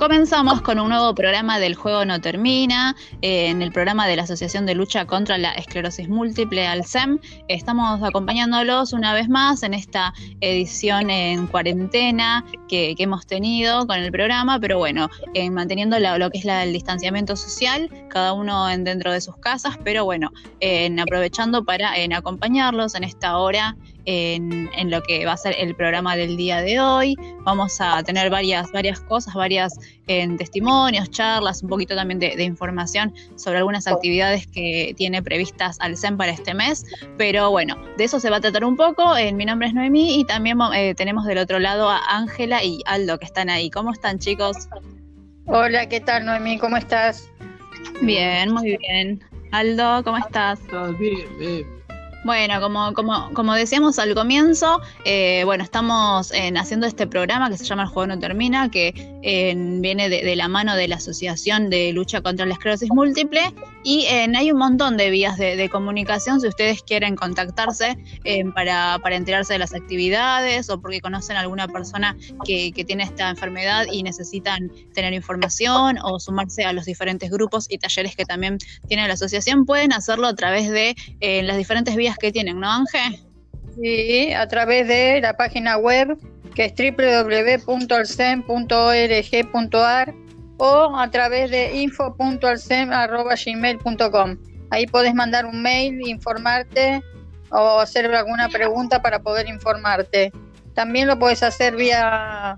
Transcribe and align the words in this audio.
comenzamos 0.00 0.62
con 0.62 0.80
un 0.80 0.88
nuevo 0.88 1.14
programa 1.14 1.58
del 1.58 1.74
Juego 1.74 2.06
No 2.06 2.22
Termina, 2.22 2.96
eh, 3.20 3.48
en 3.48 3.60
el 3.60 3.70
programa 3.70 4.06
de 4.06 4.16
la 4.16 4.22
Asociación 4.22 4.64
de 4.64 4.74
Lucha 4.74 5.04
contra 5.04 5.36
la 5.36 5.52
Esclerosis 5.52 6.08
Múltiple, 6.08 6.66
ALSEM. 6.66 7.18
Estamos 7.48 8.02
acompañándolos 8.02 8.94
una 8.94 9.12
vez 9.12 9.28
más 9.28 9.62
en 9.62 9.74
esta 9.74 10.14
edición 10.40 11.10
en 11.10 11.46
cuarentena 11.48 12.46
que, 12.66 12.94
hemos 12.96 13.26
tenido 13.26 13.86
con 13.86 13.98
el 13.98 14.10
programa, 14.10 14.58
pero 14.58 14.78
bueno, 14.78 15.10
manteniendo 15.50 15.98
lo 15.98 16.30
que 16.30 16.38
es 16.38 16.46
el 16.46 16.72
distanciamiento 16.72 17.36
social, 17.36 17.90
cada 18.08 18.32
uno 18.32 18.70
en, 18.70 18.84
dentro 18.84 19.12
de 19.12 19.20
sus 19.20 19.36
casas, 19.36 19.76
pero 19.84 20.06
bueno, 20.06 20.30
aprovechando 21.02 21.62
para 21.62 21.92
acompañarlos 22.16 22.94
en 22.94 23.04
esta 23.04 23.36
hora 23.36 23.76
en, 24.10 24.90
lo 24.90 25.02
que 25.02 25.24
va 25.24 25.32
a 25.32 25.36
ser 25.36 25.54
el 25.58 25.74
programa 25.74 26.16
del 26.16 26.36
día 26.36 26.60
de 26.60 26.80
hoy. 26.80 27.16
Vamos 27.44 27.80
a 27.80 28.02
tener 28.02 28.30
varias, 28.30 28.70
varias 28.72 29.00
cosas, 29.00 29.34
varias 29.34 29.78
en 30.08 30.36
testimonios, 30.36 31.10
charlas, 31.10 31.62
un 31.62 31.68
poquito 31.68 31.94
también 31.94 32.18
de, 32.18 32.42
información 32.42 33.14
sobre 33.36 33.58
algunas 33.58 33.86
actividades 33.86 34.46
que 34.48 34.94
tiene 34.96 35.22
previstas 35.22 35.78
Alcem 35.80 36.16
para 36.16 36.32
este 36.32 36.54
mes. 36.54 36.84
Pero 37.18 37.50
bueno, 37.50 37.76
de 37.96 38.04
eso 38.04 38.18
se 38.18 38.30
va 38.30 38.36
a 38.38 38.40
tratar 38.40 38.64
un 38.64 38.76
poco. 38.76 39.16
Eh, 39.16 39.32
mi 39.32 39.44
nombre 39.44 39.68
es 39.68 39.74
Noemí 39.74 40.20
y 40.20 40.24
también 40.24 40.58
eh, 40.74 40.94
tenemos 40.94 41.24
del 41.26 41.38
otro 41.38 41.58
lado 41.58 41.88
a 41.88 42.00
Ángela 42.08 42.64
y 42.64 42.80
Aldo 42.86 43.18
que 43.18 43.26
están 43.26 43.48
ahí. 43.48 43.70
¿Cómo 43.70 43.92
están 43.92 44.18
chicos? 44.18 44.68
Hola, 45.46 45.88
¿qué 45.88 46.00
tal 46.00 46.24
Noemí? 46.26 46.58
¿Cómo 46.58 46.76
estás? 46.76 47.28
Bien, 48.02 48.52
muy 48.52 48.76
bien. 48.76 49.20
Aldo, 49.52 50.02
¿cómo 50.04 50.18
estás? 50.18 50.60
Bien, 50.98 51.38
bien. 51.38 51.79
Bueno, 52.24 52.60
como, 52.60 52.92
como, 52.92 53.32
como 53.32 53.54
decíamos 53.54 53.98
al 53.98 54.14
comienzo, 54.14 54.80
eh, 55.04 55.42
bueno, 55.44 55.64
estamos 55.64 56.32
haciendo 56.56 56.86
este 56.86 57.06
programa 57.06 57.48
que 57.48 57.56
se 57.56 57.64
llama 57.64 57.84
El 57.84 57.88
Juego 57.88 58.08
No 58.08 58.18
Termina, 58.18 58.70
que 58.70 59.19
viene 59.22 60.08
de, 60.08 60.36
la 60.36 60.48
mano 60.48 60.76
de 60.76 60.88
la 60.88 60.96
Asociación 60.96 61.70
de 61.70 61.92
Lucha 61.92 62.20
contra 62.20 62.46
la 62.46 62.54
Esclerosis 62.54 62.90
Múltiple 62.90 63.52
y 63.82 64.06
hay 64.06 64.52
un 64.52 64.58
montón 64.58 64.96
de 64.96 65.10
vías 65.10 65.36
de, 65.38 65.68
comunicación 65.70 66.40
si 66.40 66.48
ustedes 66.48 66.82
quieren 66.82 67.16
contactarse 67.16 67.96
para, 68.54 68.98
para, 69.02 69.16
enterarse 69.16 69.52
de 69.52 69.58
las 69.58 69.74
actividades 69.74 70.68
o 70.70 70.80
porque 70.80 71.00
conocen 71.00 71.36
a 71.36 71.40
alguna 71.40 71.68
persona 71.68 72.16
que, 72.44 72.72
que 72.72 72.84
tiene 72.84 73.04
esta 73.04 73.28
enfermedad 73.30 73.86
y 73.90 74.02
necesitan 74.02 74.70
tener 74.94 75.12
información 75.12 75.98
o 76.02 76.18
sumarse 76.18 76.64
a 76.64 76.72
los 76.72 76.86
diferentes 76.86 77.30
grupos 77.30 77.66
y 77.70 77.78
talleres 77.78 78.16
que 78.16 78.24
también 78.24 78.58
tiene 78.88 79.06
la 79.06 79.14
asociación, 79.14 79.64
pueden 79.64 79.92
hacerlo 79.92 80.26
a 80.26 80.34
través 80.34 80.70
de 80.70 80.94
las 81.42 81.56
diferentes 81.56 81.94
vías 81.96 82.16
que 82.18 82.32
tienen, 82.32 82.58
¿no, 82.58 82.70
Ángel? 82.70 83.20
Sí, 83.80 84.32
a 84.32 84.46
través 84.48 84.88
de 84.88 85.20
la 85.20 85.36
página 85.36 85.76
web 85.78 86.18
que 86.60 86.66
es 86.66 86.74
www.alcem.org.ar 87.66 90.14
o 90.58 90.94
a 90.94 91.10
través 91.10 91.50
de 91.50 91.78
info.alcem.gmail.com. 91.78 94.36
Ahí 94.68 94.86
podés 94.86 95.14
mandar 95.14 95.46
un 95.46 95.62
mail, 95.62 96.06
informarte 96.06 97.02
o 97.50 97.80
hacer 97.80 98.14
alguna 98.14 98.50
pregunta 98.50 99.00
para 99.00 99.20
poder 99.20 99.48
informarte. 99.48 100.32
También 100.74 101.08
lo 101.08 101.18
puedes 101.18 101.42
hacer 101.42 101.76
vía, 101.76 102.56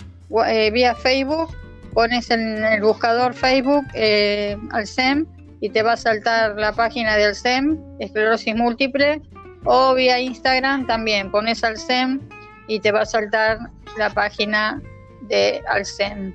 eh, 0.48 0.72
vía 0.72 0.96
Facebook, 0.96 1.56
pones 1.92 2.28
en 2.32 2.64
el 2.64 2.82
buscador 2.82 3.34
Facebook 3.34 3.84
eh, 3.94 4.58
Alcem 4.72 5.26
y 5.60 5.70
te 5.70 5.84
va 5.84 5.92
a 5.92 5.96
saltar 5.96 6.56
la 6.56 6.72
página 6.72 7.16
de 7.16 7.26
Alcem, 7.26 7.78
esclerosis 8.00 8.56
múltiple, 8.56 9.22
o 9.62 9.94
vía 9.94 10.18
Instagram 10.18 10.88
también 10.88 11.30
pones 11.30 11.62
Alcem 11.62 12.18
y 12.66 12.80
te 12.80 12.90
va 12.90 13.02
a 13.02 13.06
saltar 13.06 13.60
la 13.96 14.10
página 14.10 14.80
de 15.22 15.62
Alcem. 15.68 16.34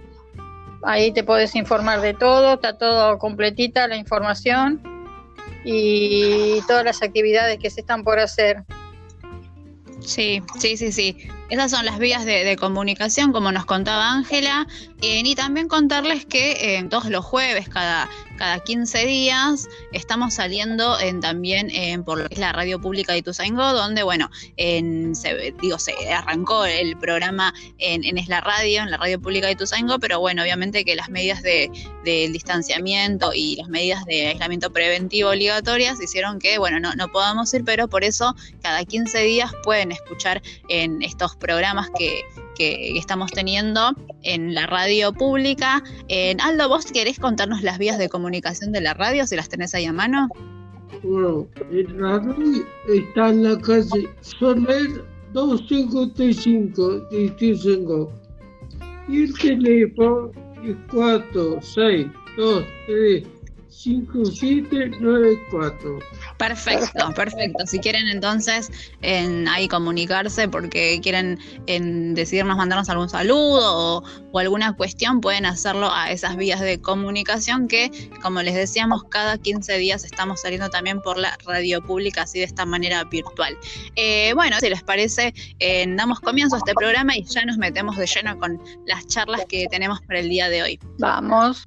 Ahí 0.84 1.12
te 1.12 1.24
puedes 1.24 1.56
informar 1.56 2.02
de 2.02 2.14
todo, 2.14 2.56
está 2.56 2.78
todo 2.78 3.18
completita 3.18 3.88
la 3.88 3.98
información 3.98 4.82
y 5.64 6.62
todas 6.68 6.86
las 6.86 7.02
actividades 7.02 7.60
que 7.60 7.70
se 7.70 7.82
están 7.82 8.04
por 8.04 8.20
hacer. 8.20 8.64
Sí, 10.00 10.42
sí, 10.60 10.78
sí, 10.78 10.92
sí. 10.92 11.18
Esas 11.50 11.72
son 11.72 11.86
las 11.86 11.98
vías 11.98 12.26
de, 12.26 12.56
comunicación, 12.58 13.32
como 13.32 13.52
nos 13.52 13.66
contaba 13.66 14.12
Ángela, 14.12 14.68
eh, 15.02 15.22
y 15.24 15.36
también 15.36 15.68
contarles 15.68 16.26
que 16.26 16.78
eh, 16.78 16.84
todos 16.90 17.10
los 17.10 17.26
jueves, 17.26 17.68
cada, 17.70 18.10
cada 18.38 18.60
15 18.60 19.06
días, 19.06 19.68
estamos 19.92 20.36
saliendo 20.36 21.00
en, 21.00 21.20
también 21.20 21.70
en, 21.72 22.04
por 22.04 22.20
lo 22.20 22.28
que 22.28 22.36
es 22.36 22.40
la 22.40 22.54
radio 22.54 22.80
pública 22.80 23.14
de 23.14 23.20
Ituzaingó, 23.20 23.74
donde, 23.74 24.04
bueno, 24.04 24.30
en, 24.56 25.16
se, 25.16 25.54
digo, 25.62 25.78
se 25.80 25.94
arrancó 26.14 26.66
el 26.66 26.98
programa 26.98 27.54
en, 27.78 28.18
Es 28.18 28.28
la 28.28 28.42
Radio, 28.42 28.84
en 28.84 28.92
la 28.92 28.98
radio 28.98 29.20
pública 29.20 29.48
de 29.48 29.54
Ituzaingó, 29.54 30.00
pero 30.00 30.20
bueno, 30.20 30.44
obviamente 30.44 30.86
que 30.86 30.96
las 30.96 31.10
medidas 31.10 31.42
de, 31.42 31.70
distanciamiento 32.04 33.34
y 33.34 33.58
las 33.58 33.68
medidas 33.68 34.06
de 34.06 34.28
aislamiento 34.28 34.72
preventivo 34.72 35.32
obligatorias 35.32 36.02
hicieron 36.02 36.40
que, 36.40 36.58
bueno, 36.58 36.80
no, 36.80 36.94
no 36.96 37.10
podamos 37.10 37.54
ir, 37.54 37.66
pero 37.66 37.90
por 37.90 38.06
eso 38.06 38.34
cada 38.62 38.86
15 38.86 39.20
días 39.24 39.52
pueden 39.64 39.92
escuchar 39.92 40.42
en 40.70 41.02
estos 41.02 41.36
programas 41.36 41.90
que, 41.98 42.22
estamos 42.60 43.32
teniendo 43.32 43.94
en 44.24 44.54
la 44.54 44.68
radio 44.68 45.14
pública. 45.14 45.84
En 46.08 46.42
Aldo, 46.42 46.70
¿vos 46.70 46.86
querés 46.92 47.20
contarnos 47.20 47.64
las 47.64 47.78
vías 47.78 47.98
de 47.98 48.10
comunicación 48.10 48.72
de 48.72 48.82
la 48.82 48.94
radio, 48.94 49.26
si 49.28 49.36
las 49.36 49.50
tenés 49.50 49.74
ahí 49.76 49.86
a 49.86 49.94
mano? 49.94 50.30
Bueno, 51.04 51.48
la 51.98 52.20
radio 52.20 52.66
está 52.88 53.30
en 53.30 53.44
la 53.44 53.58
calle 53.60 54.10
Soler 54.22 55.06
255 55.34 57.00
de 57.12 58.08
Y 59.10 59.24
el 59.24 59.34
teléfono 59.38 60.32
es 60.64 60.76
462 60.92 62.66
5794. 63.78 66.00
Perfecto, 66.38 67.12
perfecto. 67.16 67.68
Si 67.68 67.80
quieren 67.80 68.08
entonces 68.08 68.72
en 69.02 69.48
ahí 69.48 69.68
comunicarse 69.68 70.50
porque 70.50 71.00
quieren 71.02 71.38
en 71.68 72.16
decidirnos 72.16 72.58
mandarnos 72.58 72.90
algún 72.90 73.08
saludo 73.10 74.04
o, 74.32 74.40
alguna 74.40 74.74
cuestión, 74.74 75.22
pueden 75.22 75.46
hacerlo 75.48 75.92
a 75.92 76.12
esas 76.12 76.38
vías 76.38 76.60
de 76.60 76.80
comunicación 76.80 77.68
que, 77.68 78.12
como 78.22 78.44
les 78.44 78.54
decíamos, 78.54 79.04
cada 79.06 79.40
15 79.40 79.80
días 79.80 80.04
estamos 80.04 80.42
saliendo 80.42 80.70
también 80.70 81.02
por 81.02 81.18
la 81.18 81.36
radio 81.46 81.82
pública, 81.82 82.22
así 82.24 82.40
de 82.40 82.46
esta 82.46 82.66
manera 82.66 83.04
virtual. 83.04 83.58
Eh, 83.96 84.34
bueno, 84.36 84.58
si 84.60 84.70
les 84.70 84.84
parece, 84.84 85.34
damos 85.96 86.20
comienzo 86.20 86.56
a 86.56 86.60
este 86.60 86.76
programa 86.76 87.18
y 87.18 87.24
ya 87.24 87.44
nos 87.46 87.58
metemos 87.58 87.98
de 87.98 88.06
lleno 88.06 88.38
con 88.38 88.62
las 88.86 89.08
charlas 89.08 89.42
que 89.50 89.66
tenemos 89.72 90.00
para 90.02 90.20
el 90.20 90.30
día 90.30 90.50
de 90.50 90.62
hoy. 90.62 90.80
Vamos. 91.00 91.66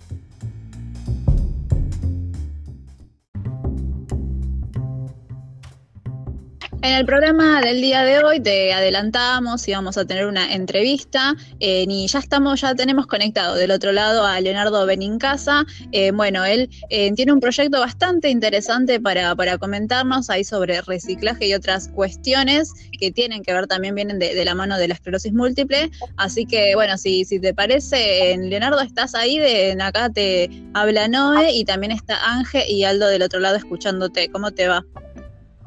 En 6.83 6.95
el 6.95 7.05
programa 7.05 7.61
del 7.61 7.83
día 7.83 8.05
de 8.05 8.25
hoy 8.25 8.41
te 8.41 8.73
adelantamos 8.73 9.69
y 9.69 9.73
vamos 9.73 9.99
a 9.99 10.07
tener 10.07 10.25
una 10.25 10.55
entrevista 10.55 11.35
eh, 11.59 11.85
y 11.87 12.07
ya 12.07 12.21
estamos, 12.21 12.63
ya 12.63 12.75
tenemos 12.75 13.07
conectado 13.07 13.55
del 13.55 13.71
otro 13.71 13.93
lado 13.93 14.25
a 14.25 14.41
Leonardo 14.41 14.87
Benincasa. 14.87 15.67
Eh, 15.93 16.11
bueno, 16.11 16.43
él 16.47 16.71
eh, 16.89 17.13
tiene 17.13 17.35
un 17.35 17.41
proyecto 17.41 17.81
bastante 17.81 18.31
interesante 18.31 18.99
para, 18.99 19.37
para, 19.37 19.59
comentarnos 19.59 20.31
ahí 20.31 20.43
sobre 20.43 20.81
reciclaje 20.81 21.49
y 21.49 21.53
otras 21.53 21.89
cuestiones 21.89 22.73
que 22.99 23.13
tienen 23.13 23.43
que 23.43 23.53
ver 23.53 23.67
también 23.67 23.95
vienen 23.95 24.19
de, 24.19 24.43
la 24.43 24.55
mano 24.55 24.79
de 24.79 24.89
la 24.89 24.95
esclerosis 24.95 25.35
múltiple. 25.35 25.91
Así 26.17 26.47
que 26.47 26.75
bueno, 26.77 26.97
si, 26.97 27.27
si 27.27 27.39
te 27.41 27.53
parece, 27.53 28.35
Leonardo, 28.39 28.81
estás 28.81 29.15
ahí, 29.15 29.39
de 29.39 29.77
acá 29.83 30.09
te 30.09 30.49
habla 30.73 31.09
Noé 31.09 31.53
y 31.53 31.67
también 31.67 31.93
está 31.93 32.17
Ángel 32.25 32.63
y 32.71 32.85
Aldo 32.85 33.09
del 33.09 33.21
otro 33.21 33.39
lado 33.39 33.57
escuchándote. 33.57 34.31
¿Cómo 34.31 34.51
te 34.53 34.67
va? 34.67 34.83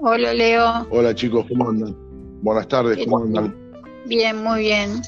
Hola 0.06 0.34
Leo. 0.34 0.86
Hola 0.90 1.16
chicos, 1.16 1.46
¿cómo 1.48 1.70
andan? 1.70 1.96
Buenas 2.42 2.68
tardes, 2.68 3.06
¿cómo 3.06 3.24
andan? 3.24 3.56
Bien, 4.06 4.44
muy 4.44 4.60
bien. 4.60 5.02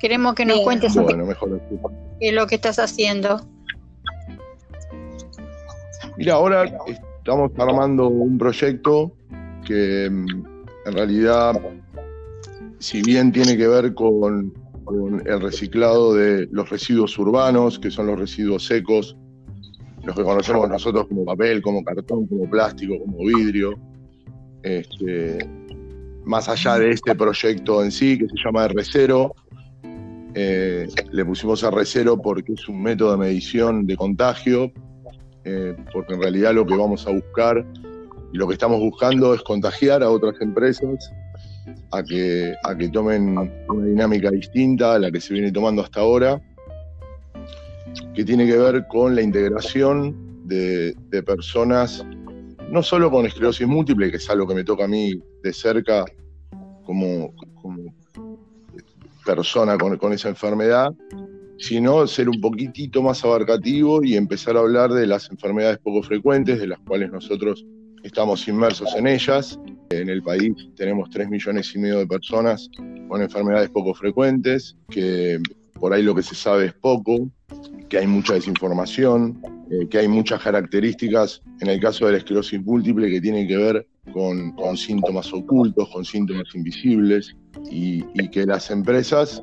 Queremos 0.00 0.34
que 0.34 0.44
nos 0.44 0.58
cuentes 0.62 0.92
bueno, 0.96 1.24
mejor 1.24 1.60
qué 2.18 2.30
es 2.30 2.34
lo 2.34 2.44
que 2.48 2.56
estás 2.56 2.80
haciendo. 2.80 3.40
Mira, 6.16 6.34
ahora 6.34 6.64
estamos 6.88 7.52
armando 7.58 8.08
un 8.08 8.36
proyecto 8.36 9.12
que 9.64 10.10
mm, 10.10 10.26
en 10.86 10.92
realidad, 10.92 11.60
si 12.80 13.02
bien 13.02 13.30
tiene 13.30 13.56
que 13.56 13.68
ver 13.68 13.94
con, 13.94 14.52
con 14.82 15.24
el 15.28 15.40
reciclado 15.42 16.12
de 16.12 16.48
los 16.50 16.68
residuos 16.70 17.16
urbanos, 17.20 17.78
que 17.78 17.88
son 17.88 18.08
los 18.08 18.18
residuos 18.18 18.66
secos, 18.66 19.16
los 20.02 20.16
que 20.16 20.24
conocemos 20.24 20.68
nosotros 20.68 21.06
como 21.06 21.24
papel, 21.24 21.62
como 21.62 21.84
cartón, 21.84 22.26
como 22.26 22.50
plástico, 22.50 22.98
como 22.98 23.18
vidrio, 23.18 23.78
este, 24.64 25.38
más 26.24 26.48
allá 26.48 26.78
de 26.78 26.90
este 26.90 27.14
proyecto 27.14 27.84
en 27.84 27.92
sí, 27.92 28.18
que 28.18 28.26
se 28.28 28.34
llama 28.44 28.66
R0, 28.66 29.32
eh, 30.34 30.88
le 31.12 31.24
pusimos 31.24 31.62
R0 31.62 32.20
porque 32.20 32.54
es 32.54 32.68
un 32.68 32.82
método 32.82 33.12
de 33.12 33.18
medición 33.18 33.86
de 33.86 33.96
contagio, 33.96 34.72
eh, 35.44 35.76
porque 35.92 36.14
en 36.14 36.22
realidad 36.22 36.54
lo 36.54 36.66
que 36.66 36.74
vamos 36.74 37.06
a 37.06 37.10
buscar 37.10 37.64
y 38.32 38.36
lo 38.36 38.48
que 38.48 38.54
estamos 38.54 38.80
buscando 38.80 39.32
es 39.34 39.42
contagiar 39.42 40.02
a 40.02 40.10
otras 40.10 40.34
empresas 40.40 41.12
a 41.92 42.02
que, 42.02 42.54
a 42.64 42.76
que 42.76 42.88
tomen 42.88 43.38
una 43.68 43.86
dinámica 43.86 44.30
distinta 44.30 44.94
a 44.94 44.98
la 44.98 45.10
que 45.10 45.20
se 45.20 45.34
viene 45.34 45.52
tomando 45.52 45.82
hasta 45.82 46.00
ahora. 46.00 46.40
que 48.14 48.24
tiene 48.24 48.46
que 48.46 48.56
ver 48.56 48.86
con 48.88 49.14
la 49.14 49.22
integración 49.22 50.16
de, 50.46 51.22
personas, 51.24 52.04
no 52.74 52.82
solo 52.82 53.08
con 53.08 53.24
esclerosis 53.24 53.68
múltiple, 53.68 54.10
que 54.10 54.16
es 54.16 54.28
algo 54.28 54.48
que 54.48 54.54
me 54.56 54.64
toca 54.64 54.86
a 54.86 54.88
mí 54.88 55.14
de 55.44 55.52
cerca 55.52 56.04
como, 56.82 57.32
persona 59.24 59.78
con, 59.78 59.96
con 59.96 60.12
esa 60.12 60.28
enfermedad, 60.28 60.92
sino 61.56 62.04
ser 62.08 62.28
un 62.28 62.40
poquitito 62.40 63.00
más 63.00 63.24
abarcativo 63.24 64.02
y 64.02 64.16
empezar 64.16 64.56
a 64.56 64.60
hablar 64.60 64.92
de 64.92 65.06
las 65.06 65.30
enfermedades 65.30 65.78
poco 65.78 66.02
frecuentes, 66.02 66.58
de 66.58 66.66
las 66.66 66.80
cuales 66.80 67.12
nosotros 67.12 67.64
estamos 68.02 68.48
inmersos 68.48 68.92
en 68.96 69.06
ellas. 69.06 69.56
En 69.90 70.08
el 70.08 70.20
país 70.24 70.52
tenemos 70.74 71.10
3 71.10 71.28
millones 71.28 71.72
y 71.76 71.78
medio 71.78 71.98
de 71.98 72.08
personas 72.08 72.68
con 73.06 73.22
enfermedades 73.22 73.70
poco 73.70 73.94
frecuentes, 73.94 74.76
que 74.90 75.38
por 75.74 75.92
ahí 75.92 76.02
lo 76.02 76.12
que 76.12 76.24
se 76.24 76.34
sabe 76.34 76.66
es 76.66 76.74
poco, 76.74 77.30
que 77.88 77.98
hay 77.98 78.06
mucha 78.06 78.34
desinformación, 78.34 79.40
eh, 79.70 79.86
que 79.88 79.98
hay 79.98 80.08
muchas 80.08 80.42
características, 80.42 81.42
en 81.60 81.68
el 81.68 81.80
caso 81.80 82.06
de 82.06 82.12
la 82.12 82.18
esclerosis 82.18 82.64
múltiple, 82.64 83.10
que 83.10 83.20
tienen 83.20 83.46
que 83.46 83.56
ver 83.56 83.86
con, 84.12 84.54
síntomas 84.76 85.32
ocultos, 85.32 85.88
con 85.90 86.04
síntomas 86.04 86.54
invisibles, 86.54 87.34
y 87.70 88.02
que 88.28 88.46
las 88.46 88.70
empresas, 88.70 89.42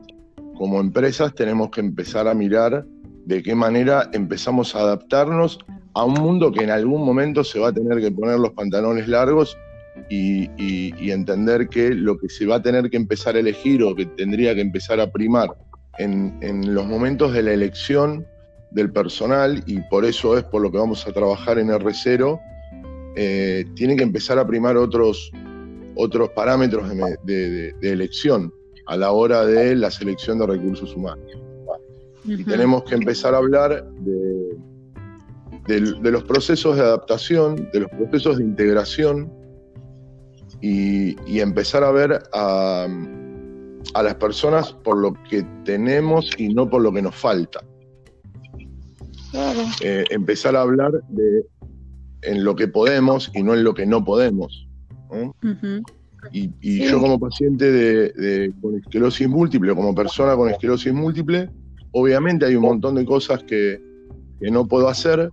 como 0.55 0.79
empresas, 0.79 1.33
tenemos 1.33 1.71
que 1.71 1.81
empezar 1.81 2.27
a 2.27 2.33
mirar 2.33 2.85
de 3.25 3.43
qué 3.43 3.55
manera 3.55 4.09
empezamos 4.13 4.75
a 4.75 4.79
adaptarnos 4.79 5.59
a 5.93 6.05
un 6.05 6.13
mundo 6.13 6.51
que 6.51 6.63
en 6.63 6.71
algún 6.71 7.05
momento 7.05 7.43
se 7.43 7.59
va 7.59 7.69
a 7.69 7.73
tener 7.73 7.99
que 7.99 8.11
poner 8.11 8.39
los 8.39 8.51
pantalones 8.51 9.07
largos 9.07 9.57
y, 10.09 10.49
entender 11.11 11.67
que 11.67 11.89
lo 11.89 12.17
que 12.17 12.29
se 12.29 12.45
va 12.45 12.55
a 12.55 12.61
tener 12.61 12.89
que 12.89 12.95
empezar 12.95 13.35
a 13.35 13.39
elegir 13.39 13.83
o 13.83 13.93
que 13.93 14.05
tendría 14.05 14.55
que 14.55 14.61
empezar 14.61 14.99
a 15.01 15.11
primar 15.11 15.49
en, 15.97 16.73
los 16.73 16.85
momentos 16.85 17.33
de 17.33 17.43
la 17.43 17.53
elección 17.53 18.25
del 18.71 18.91
personal, 18.91 19.63
y 19.65 19.79
por 19.89 20.05
eso 20.05 20.37
es 20.37 20.43
por 20.45 20.61
lo 20.61 20.71
que 20.71 20.77
vamos 20.77 21.05
a 21.07 21.11
trabajar 21.11 21.59
en 21.59 21.69
R0, 21.69 22.39
eh, 23.15 23.65
tiene 23.75 23.95
que 23.95 24.03
empezar 24.03 24.39
a 24.39 24.47
primar 24.47 24.77
otros, 24.77 25.31
otros 25.95 26.29
parámetros 26.29 26.89
de, 27.23 27.75
elección 27.81 28.53
a 28.87 28.97
la 28.97 29.11
hora 29.11 29.45
de 29.45 29.75
la 29.75 29.91
selección 29.91 30.39
de 30.39 30.47
recursos 30.47 30.95
humanos. 30.95 31.25
Y 32.23 32.43
tenemos 32.43 32.83
que 32.83 32.95
empezar 32.95 33.33
a 33.33 33.37
hablar 33.37 33.83
de, 33.83 34.57
de, 35.67 36.11
los 36.11 36.23
procesos 36.23 36.75
de 36.75 36.83
adaptación, 36.83 37.69
de 37.73 37.81
los 37.81 37.91
procesos 37.91 38.37
de 38.37 38.43
integración 38.43 39.31
y, 40.61 41.39
empezar 41.39 41.83
a 41.83 41.91
ver 41.91 42.21
a, 42.33 42.87
las 44.03 44.15
personas 44.15 44.73
por 44.73 44.97
lo 44.97 45.13
que 45.29 45.43
tenemos 45.63 46.29
y 46.37 46.53
no 46.53 46.69
por 46.69 46.81
lo 46.81 46.91
que 46.91 47.01
nos 47.01 47.15
falta. 47.15 47.61
Eh, 49.81 50.03
empezar 50.09 50.55
a 50.55 50.61
hablar 50.61 50.91
de 51.09 51.45
en 52.21 52.43
lo 52.43 52.55
que 52.55 52.67
podemos 52.67 53.31
y 53.33 53.43
no 53.43 53.53
en 53.53 53.63
lo 53.63 53.73
que 53.73 53.85
no 53.85 54.03
podemos. 54.03 54.67
Y, 56.31 56.87
yo 56.87 56.99
como 56.99 57.19
paciente 57.19 57.71
de, 57.71 58.53
con 58.61 58.77
esclerosis 58.77 59.27
múltiple, 59.27 59.75
como 59.75 59.95
persona 59.95 60.35
con 60.35 60.49
esclerosis 60.49 60.93
múltiple, 60.93 61.49
obviamente 61.91 62.45
hay 62.45 62.55
un 62.55 62.63
montón 62.63 62.95
de 62.95 63.05
cosas 63.05 63.43
que, 63.43 63.81
que 64.39 64.51
no 64.51 64.67
puedo 64.67 64.87
hacer, 64.87 65.31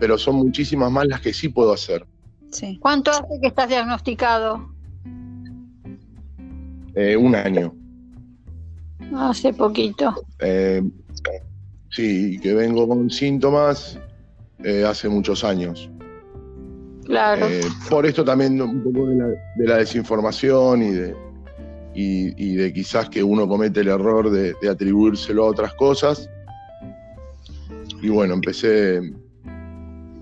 pero 0.00 0.18
son 0.18 0.36
muchísimas 0.36 0.90
más 0.90 1.06
las 1.06 1.20
que 1.20 1.32
sí 1.32 1.48
puedo 1.48 1.72
hacer. 1.72 2.04
Sí. 2.50 2.78
¿Cuánto 2.80 3.12
hace 3.12 3.40
que 3.40 3.46
estás 3.46 3.68
diagnosticado? 3.68 4.74
Eh, 7.00 7.16
un 7.16 7.34
año. 7.34 7.74
Hace 9.16 9.54
poquito. 9.54 10.14
Eh, 10.38 10.82
sí, 11.88 12.38
que 12.40 12.52
vengo 12.52 12.86
con 12.86 13.08
síntomas 13.08 13.98
eh, 14.62 14.84
hace 14.84 15.08
muchos 15.08 15.42
años. 15.42 15.90
Claro. 17.06 17.46
por 17.88 18.06
esto 18.06 18.22
también 18.22 18.60
un 18.60 18.84
poco 18.84 19.06
de 19.08 19.66
la, 19.66 19.78
desinformación 19.78 20.82
y 20.82 20.90
de, 20.90 21.16
y, 21.92 22.54
de 22.54 22.72
quizás 22.72 23.08
que 23.08 23.20
uno 23.24 23.48
comete 23.48 23.80
el 23.80 23.88
error 23.88 24.30
de, 24.30 24.54
de 24.60 24.68
atribuírselo 24.68 25.46
a 25.46 25.48
otras 25.48 25.72
cosas. 25.74 26.28
Y 28.02 28.10
bueno, 28.10 28.34
empecé 28.34 29.00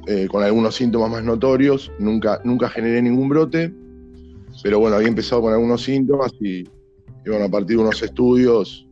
eh, 0.06 0.26
con 0.30 0.42
algunos 0.42 0.76
síntomas 0.76 1.10
más 1.10 1.24
notorios, 1.24 1.92
nunca, 1.98 2.40
nunca 2.42 2.70
generé 2.70 3.02
ningún 3.02 3.28
brote, 3.28 3.74
pero 4.62 4.80
bueno, 4.80 4.96
había 4.96 5.08
empezado 5.08 5.42
con 5.42 5.52
algunos 5.52 5.82
síntomas 5.82 6.32
y, 6.40 6.64
bueno, 7.26 7.44
a 7.44 7.48
partir 7.48 7.76
de 7.76 7.82
unos 7.82 8.02
estudios 8.02 8.86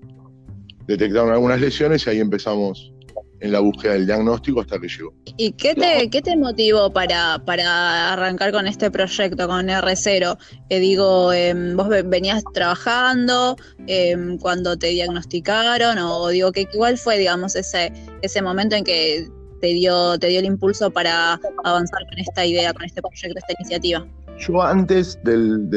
detectaron 0.87 1.33
algunas 1.33 1.61
lesiones 1.61 2.07
y 2.07 2.11
ahí 2.11 2.21
empezamos 2.21 2.93
en 3.41 3.53
la 3.53 3.61
búsqueda 3.61 3.95
del 3.95 4.07
diagnóstico 4.07 4.61
hasta 4.61 4.79
que 4.79 4.89
llegó. 4.89 5.13
¿Y 5.37 5.53
qué 5.53 5.75
te, 5.75 6.09
qué 6.09 6.23
te 6.23 6.37
motivó 6.37 6.91
para, 6.93 7.43
para 7.45 8.13
arrancar 8.13 8.53
con 8.53 8.67
este 8.67 8.91
proyecto, 8.91 9.47
con 9.47 9.67
R0? 9.67 10.39
Eh, 10.71 10.81
digo, 10.81 11.33
em, 11.33 11.77
vos 11.77 11.89
venías 12.07 12.43
trabajando 12.55 13.57
em, 13.87 14.39
cuando 14.39 14.79
te 14.79 14.89
diagnosticaron 14.89 15.99
o 15.99 16.29
digo, 16.29 16.53
que 16.53 16.67
igual 16.73 16.97
fue, 16.97 17.19
digamos, 17.19 17.57
ese, 17.57 17.93
ese 18.23 18.41
momento 18.41 18.77
en 18.77 18.85
que 18.85 19.29
te 19.61 19.69
dio, 19.69 20.19
te 20.19 20.29
dio 20.29 20.41
el 20.41 20.47
impulso 20.47 20.91
para 20.91 21.39
avanzar 21.65 22.07
con 22.09 22.19
esta 22.19 22.45
idea, 22.47 22.73
con 22.73 22.85
este 22.85 23.03
proyecto, 23.03 23.39
esta 23.39 23.53
iniciativa? 23.59 24.07
Yo 24.39 24.63
antes 24.63 25.19
del, 25.23 25.71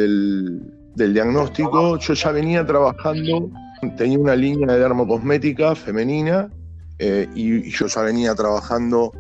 diagnóstico, 0.95 1.97
yo 1.97 2.13
ya 2.13 2.31
venía 2.31 2.65
trabajando, 2.65 3.50
tenía 3.97 4.19
una 4.19 4.35
línea 4.35 4.73
de 4.73 4.79
dermocosmética 4.79 5.75
femenina 5.75 6.50
eh, 6.97 7.27
y, 7.33 7.69
yo 7.71 7.88
ya 7.88 8.01
venía 8.01 8.35
trabajando 8.35 9.11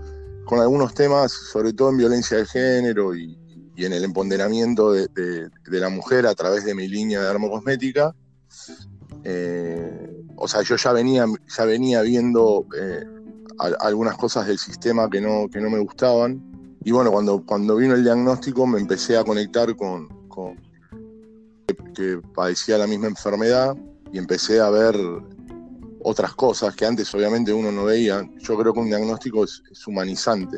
con 0.45 0.59
algunos 0.59 0.93
temas, 0.93 1.31
sobre 1.31 1.71
todo 1.73 1.89
en 1.89 1.97
violencia 1.97 2.37
de 2.37 2.45
género 2.45 3.15
y, 3.15 3.37
en 3.77 3.93
el 3.93 4.03
empoderamiento 4.03 4.91
de, 4.91 5.49
la 5.65 5.87
mujer 5.87 6.27
a 6.27 6.35
través 6.35 6.65
de 6.65 6.75
mi 6.75 6.89
línea 6.89 7.21
de 7.21 7.27
dermocosmética. 7.27 8.13
Eh, 9.23 10.25
o 10.35 10.49
sea, 10.49 10.63
yo 10.63 10.75
ya 10.75 10.91
venía, 10.91 11.25
ya 11.57 11.63
venía 11.63 12.01
viendo 12.01 12.65
eh, 12.77 13.05
algunas 13.79 14.17
cosas 14.17 14.47
del 14.47 14.57
sistema 14.57 15.09
que 15.09 15.21
no, 15.21 15.47
que 15.49 15.61
no 15.61 15.69
me 15.69 15.79
gustaban. 15.79 16.48
Y 16.83 16.91
bueno, 16.91 17.11
cuando, 17.11 17.45
cuando 17.45 17.75
vino 17.75 17.93
el 17.93 18.03
diagnóstico 18.03 18.65
me 18.65 18.79
empecé 18.79 19.17
a 19.17 19.23
conectar 19.23 19.75
con, 19.75 20.07
que, 21.93 22.21
padecía 22.33 22.77
la 22.77 22.87
misma 22.87 23.07
enfermedad 23.07 23.75
y 24.11 24.17
empecé 24.17 24.59
a 24.59 24.69
ver 24.69 24.95
otras 26.01 26.33
cosas 26.33 26.75
que 26.75 26.85
antes 26.85 27.13
obviamente 27.13 27.51
uno 27.51 27.71
no 27.71 27.85
veía. 27.85 28.27
Yo 28.39 28.57
creo 28.57 28.73
que 28.73 28.79
un 28.79 28.87
diagnóstico 28.87 29.43
es, 29.43 29.61
humanizante 29.85 30.57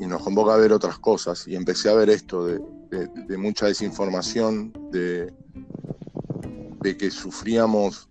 y 0.00 0.06
nos 0.06 0.22
convoca 0.22 0.54
a 0.54 0.56
ver 0.56 0.72
otras 0.72 0.98
cosas. 0.98 1.46
Y 1.46 1.54
empecé 1.54 1.90
a 1.90 1.94
ver 1.94 2.10
esto 2.10 2.46
de, 2.46 2.60
de 2.90 3.38
mucha 3.38 3.66
desinformación, 3.66 4.72
de, 4.90 5.32
de 6.80 6.96
que 6.96 7.10
sufríamos 7.10 8.08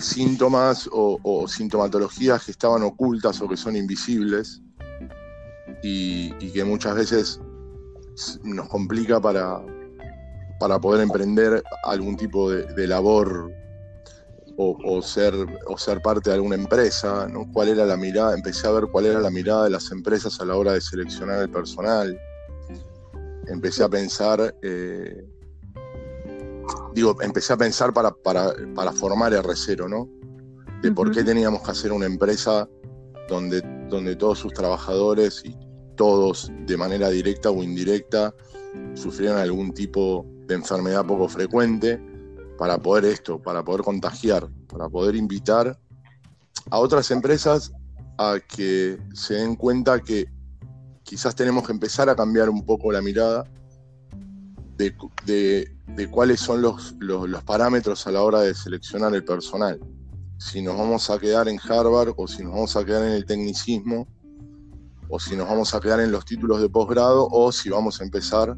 síntomas 0.00 0.88
o, 0.92 1.46
sintomatologías 1.48 2.44
que 2.44 2.50
estaban 2.50 2.82
ocultas 2.82 3.40
o 3.40 3.48
que 3.48 3.56
son 3.56 3.76
invisibles 3.76 4.62
y, 5.86 6.50
que 6.50 6.64
muchas 6.64 6.94
veces 6.94 7.40
nos 8.42 8.68
complica 8.68 9.20
para, 9.20 9.60
para 10.58 10.80
poder 10.80 11.02
emprender 11.02 11.62
algún 11.84 12.16
tipo 12.16 12.50
de, 12.50 12.86
labor 12.86 13.52
o, 14.56 15.02
ser, 15.02 15.34
o 15.66 15.76
ser 15.76 16.00
parte 16.00 16.30
de 16.30 16.36
alguna 16.36 16.54
empresa, 16.54 17.28
¿no? 17.28 17.50
¿Cuál 17.52 17.68
era 17.68 17.84
la 17.84 17.96
mirada? 17.96 18.34
Empecé 18.34 18.66
a 18.66 18.70
ver 18.70 18.86
cuál 18.86 19.06
era 19.06 19.20
la 19.20 19.30
mirada 19.30 19.64
de 19.64 19.70
las 19.70 19.90
empresas 19.90 20.40
a 20.40 20.46
la 20.46 20.56
hora 20.56 20.72
de 20.72 20.80
seleccionar 20.80 21.42
el 21.42 21.50
personal. 21.50 22.18
Empecé 23.48 23.84
a 23.84 23.88
pensar 23.88 24.54
eh, 24.62 25.22
digo, 26.94 27.20
empecé 27.20 27.52
a 27.52 27.56
pensar 27.58 27.92
para, 27.92 28.10
para, 28.12 28.92
formar 28.92 29.32
R0, 29.32 29.90
¿no? 29.90 30.08
De 30.80 30.92
por 30.92 31.10
qué 31.10 31.24
teníamos 31.24 31.62
que 31.62 31.70
hacer 31.72 31.92
una 31.92 32.06
empresa 32.06 32.68
donde, 33.28 33.60
donde 33.90 34.16
todos 34.16 34.38
sus 34.38 34.52
trabajadores 34.52 35.42
y 35.44 35.63
todos, 35.96 36.50
de 36.66 36.76
manera 36.76 37.08
directa 37.10 37.50
o 37.50 37.62
indirecta, 37.62 38.34
sufrieran 38.94 39.38
algún 39.38 39.72
tipo 39.72 40.26
de 40.46 40.54
enfermedad 40.54 41.06
poco 41.06 41.28
frecuente, 41.28 42.00
para 42.58 42.78
poder 42.78 43.04
esto, 43.06 43.40
para 43.42 43.64
poder 43.64 43.82
contagiar, 43.82 44.48
para 44.68 44.88
poder 44.88 45.16
invitar 45.16 45.78
a 46.70 46.78
otras 46.78 47.10
empresas 47.10 47.72
a 48.18 48.38
que 48.46 48.98
se 49.12 49.34
den 49.34 49.56
cuenta 49.56 50.00
que 50.00 50.26
quizás 51.02 51.34
tenemos 51.34 51.66
que 51.66 51.72
empezar 51.72 52.08
a 52.08 52.16
cambiar 52.16 52.48
un 52.48 52.64
poco 52.64 52.92
la 52.92 53.02
mirada 53.02 53.44
de, 54.76 54.94
cuáles 56.10 56.40
son 56.40 56.62
los, 56.62 56.94
los, 56.98 57.42
parámetros 57.44 58.06
a 58.06 58.12
la 58.12 58.22
hora 58.22 58.40
de 58.40 58.54
seleccionar 58.54 59.14
el 59.14 59.24
personal. 59.24 59.80
Si 60.38 60.62
nos 60.62 60.76
vamos 60.76 61.10
a 61.10 61.18
quedar 61.18 61.48
en 61.48 61.58
Harvard 61.60 62.14
o 62.16 62.26
si 62.26 62.42
nos 62.42 62.52
vamos 62.52 62.76
a 62.76 62.84
quedar 62.84 63.04
en 63.04 63.12
el 63.12 63.24
tecnicismo 63.24 64.08
o 65.14 65.20
si 65.20 65.36
nos 65.36 65.48
vamos 65.48 65.72
a 65.76 65.80
quedar 65.80 66.00
en 66.00 66.10
los 66.10 66.24
títulos 66.24 66.60
de 66.60 66.68
posgrado 66.68 67.28
o 67.30 67.52
si 67.52 67.70
vamos 67.70 68.00
a 68.00 68.04
empezar 68.04 68.56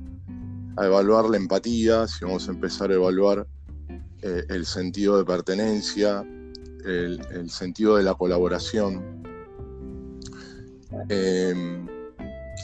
a 0.79 0.87
evaluar 0.87 1.27
la 1.27 1.37
empatía, 1.37 2.09
si 2.09 2.25
vamos 2.25 2.49
a 2.49 2.53
empezar 2.53 2.91
a 2.91 2.95
evaluar 2.95 3.47
eh, 4.23 4.43
el 4.49 4.65
sentido 4.65 5.19
de 5.19 5.27
pertenencia, 5.27 6.25
el, 6.87 7.51
sentido 7.51 7.97
de 7.97 8.05
la 8.05 8.15
colaboración. 8.15 9.23
eh, 11.11 11.55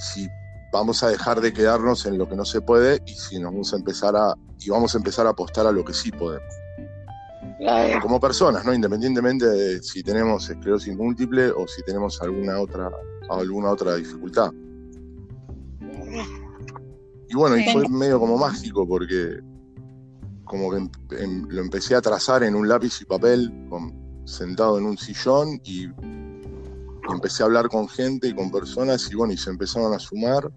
si 0.00 0.26
vamos 0.72 1.02
a 1.02 1.10
dejar 1.10 1.42
de 1.42 1.52
quedarnos 1.52 2.06
en 2.06 2.16
lo 2.16 2.26
que 2.26 2.34
no 2.34 2.46
se 2.46 2.62
puede 2.62 3.02
y 3.04 3.12
si 3.12 3.38
nos 3.38 3.52
vamos 3.52 3.74
a 3.74 3.76
empezar 3.76 4.16
a 4.16 4.34
y 4.58 4.70
vamos 4.70 4.94
a 4.94 4.98
empezar 4.98 5.26
a 5.26 5.30
apostar 5.30 5.66
a 5.66 5.72
lo 5.72 5.84
que 5.84 5.92
sí 5.92 6.10
podemos. 6.10 6.54
Como 8.00 8.18
personas, 8.18 8.64
¿no? 8.64 8.72
Independientemente 8.72 9.44
de 9.46 9.82
si 9.82 10.02
tenemos 10.02 10.48
esclerosis 10.48 10.96
múltiple 10.96 11.50
o 11.50 11.68
si 11.68 11.82
tenemos 11.82 12.22
alguna 12.22 12.58
otra 12.58 12.90
alguna 13.40 13.70
otra 13.70 13.96
dificultad. 13.96 14.52
Y 17.28 17.34
bueno, 17.34 17.56
y 17.56 17.64
fue 17.72 17.88
medio 17.88 18.18
como 18.20 18.36
mágico 18.36 18.86
porque 18.86 19.38
como 20.44 20.70
que 20.70 21.16
em- 21.22 21.46
lo 21.48 21.62
empecé 21.62 21.94
a 21.94 22.02
trazar 22.02 22.42
en 22.42 22.54
un 22.54 22.68
lápiz 22.68 23.00
y 23.00 23.04
papel, 23.06 23.50
con- 23.70 24.00
sentado 24.26 24.78
en 24.78 24.84
un 24.84 24.98
sillón 24.98 25.60
y 25.64 25.86
empecé 27.10 27.42
a 27.42 27.46
hablar 27.46 27.68
con 27.68 27.88
gente 27.88 28.28
y 28.28 28.34
con 28.34 28.50
personas 28.50 29.10
y 29.10 29.14
bueno, 29.14 29.32
y 29.32 29.36
se 29.38 29.50
empezaron 29.50 29.92
a 29.94 29.98
sumar. 29.98 30.52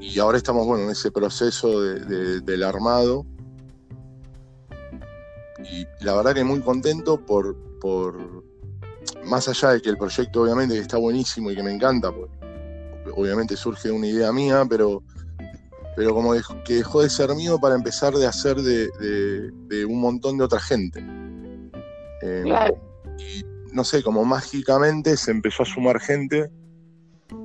Y 0.00 0.18
ahora 0.18 0.36
estamos, 0.36 0.66
bueno, 0.66 0.84
en 0.84 0.90
ese 0.90 1.10
proceso 1.10 1.80
de- 1.80 2.00
de- 2.00 2.40
del 2.40 2.62
armado. 2.64 3.24
Y 5.72 5.86
la 6.04 6.14
verdad 6.16 6.34
que 6.34 6.44
muy 6.44 6.60
contento 6.60 7.24
por, 7.24 7.56
por, 7.80 8.41
más 9.24 9.48
allá 9.48 9.70
de 9.70 9.82
que 9.82 9.88
el 9.90 9.96
proyecto 9.98 10.42
obviamente 10.42 10.74
que 10.74 10.80
está 10.80 10.96
buenísimo 10.98 11.50
y 11.50 11.56
que 11.56 11.62
me 11.62 11.72
encanta, 11.72 12.12
porque 12.12 13.10
obviamente 13.14 13.56
surge 13.56 13.88
de 13.88 13.94
una 13.94 14.06
idea 14.06 14.32
mía, 14.32 14.64
pero, 14.68 15.02
pero 15.96 16.14
como 16.14 16.32
que 16.64 16.74
dejó 16.74 17.02
de 17.02 17.10
ser 17.10 17.34
mío 17.34 17.58
para 17.60 17.74
empezar 17.74 18.14
de 18.14 18.26
hacer 18.26 18.56
de, 18.56 18.88
de- 19.00 19.50
de 19.68 19.84
un 19.84 20.00
montón 20.00 20.38
de 20.38 20.44
otra 20.44 20.60
gente. 20.60 21.00
Eh, 22.22 22.42
Claro. 22.44 22.76
y 23.18 23.44
no 23.74 23.84
sé, 23.84 24.02
como 24.02 24.24
mágicamente 24.24 25.16
se 25.16 25.30
empezó 25.30 25.62
a 25.62 25.66
sumar 25.66 25.98
gente 26.00 26.50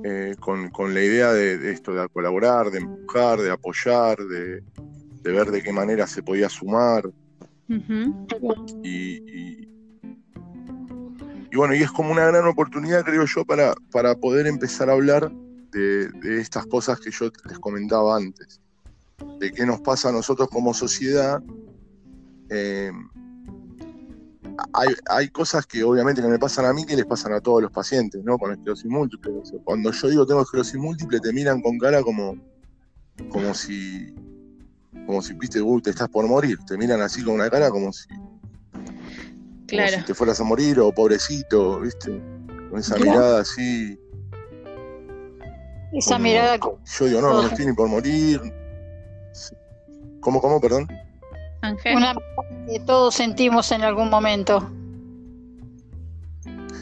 eh, 0.03 0.35
con, 0.39 0.69
con 0.69 0.93
la 0.93 1.01
idea 1.01 1.31
de, 1.33 1.57
de 1.57 1.71
esto, 1.71 1.93
de 1.93 2.07
colaborar, 2.09 2.69
de 2.71 2.79
empujar, 2.79 3.39
de 3.39 3.49
apoyar, 3.51 4.17
de, 4.17 4.61
de 5.23 5.31
ver 5.31 5.49
de 5.51 5.63
qué 5.63 5.71
manera 5.71 6.05
se 6.07 6.21
podía 6.23 6.49
sumar. 6.49 7.09
Y, 8.83 8.89
y- 8.89 9.66
y 11.51 11.55
bueno, 11.55 11.73
y 11.75 11.81
es 11.81 11.91
como 11.91 12.11
una 12.11 12.25
gran 12.25 12.45
oportunidad, 12.45 13.03
creo 13.03 13.25
yo, 13.25 13.45
para, 13.45 13.73
para 13.91 14.15
poder 14.15 14.47
empezar 14.47 14.89
a 14.89 14.93
hablar 14.93 15.31
de, 15.71 16.39
estas 16.39 16.65
cosas 16.65 16.99
que 16.99 17.11
yo 17.11 17.29
les 17.47 17.59
comentaba 17.59 18.17
antes, 18.17 18.59
de 19.39 19.51
qué 19.51 19.65
nos 19.65 19.79
pasa 19.81 20.09
a 20.09 20.11
nosotros 20.11 20.49
como 20.49 20.73
sociedad. 20.73 21.41
Eh, 22.49 22.91
hay, 24.73 24.89
hay 25.09 25.29
cosas 25.29 25.65
que 25.65 25.83
obviamente 25.83 26.21
que 26.21 26.27
me 26.27 26.39
pasan 26.39 26.65
a 26.65 26.73
mí 26.73 26.85
que 26.85 26.95
les 26.95 27.05
pasan 27.05 27.33
a 27.33 27.39
todos 27.39 27.61
los 27.61 27.71
pacientes, 27.71 28.23
¿no? 28.23 28.37
Con 28.37 28.51
esclerosis 28.51 28.89
múltiple. 28.89 29.33
Cuando 29.63 29.91
yo 29.91 30.07
digo 30.09 30.25
tengo 30.25 30.41
esclerosis 30.41 30.75
múltiple, 30.75 31.19
te 31.19 31.31
miran 31.31 31.61
con 31.61 31.77
cara 31.77 32.01
como, 32.01 32.37
como 33.29 33.53
si, 33.53 34.15
como 35.05 35.21
si, 35.21 35.33
viste, 35.33 35.61
"Uy, 35.61 35.81
te 35.81 35.91
estás 35.91 36.09
por 36.09 36.27
morir. 36.27 36.57
Te 36.65 36.77
miran 36.77 37.01
así 37.01 37.23
con 37.23 37.35
una 37.35 37.49
cara 37.49 37.69
como 37.69 37.93
si, 37.93 38.07
como 39.69 39.87
si 39.87 40.01
te 40.05 40.13
fueras 40.13 40.39
a 40.39 40.43
morir 40.43 40.79
o 40.79 40.91
pobrecito, 40.91 41.79
¿viste? 41.81 42.21
Con 42.69 42.79
esa 42.79 42.95
Claro. 42.95 43.11
mirada 43.11 43.41
así. 43.41 43.99
Esa 45.93 46.15
como- 46.15 46.23
mirada 46.23 46.57
que 46.57 46.67
Yo 46.99 47.05
digo, 47.05 47.21
no, 47.21 47.33
no 47.33 47.41
me 47.43 47.47
estoy 47.49 47.65
ni 47.65 47.73
por 47.73 47.87
morir. 47.87 48.41
¿Cómo, 50.19 50.41
cómo, 50.41 50.59
perdón? 50.59 50.87
Ángel. 51.61 51.95
una 51.97 52.13
mirada 52.13 52.65
que 52.67 52.79
todos 52.81 53.15
sentimos 53.15 53.71
en 53.71 53.81
algún 53.81 54.09
momento. 54.09 54.69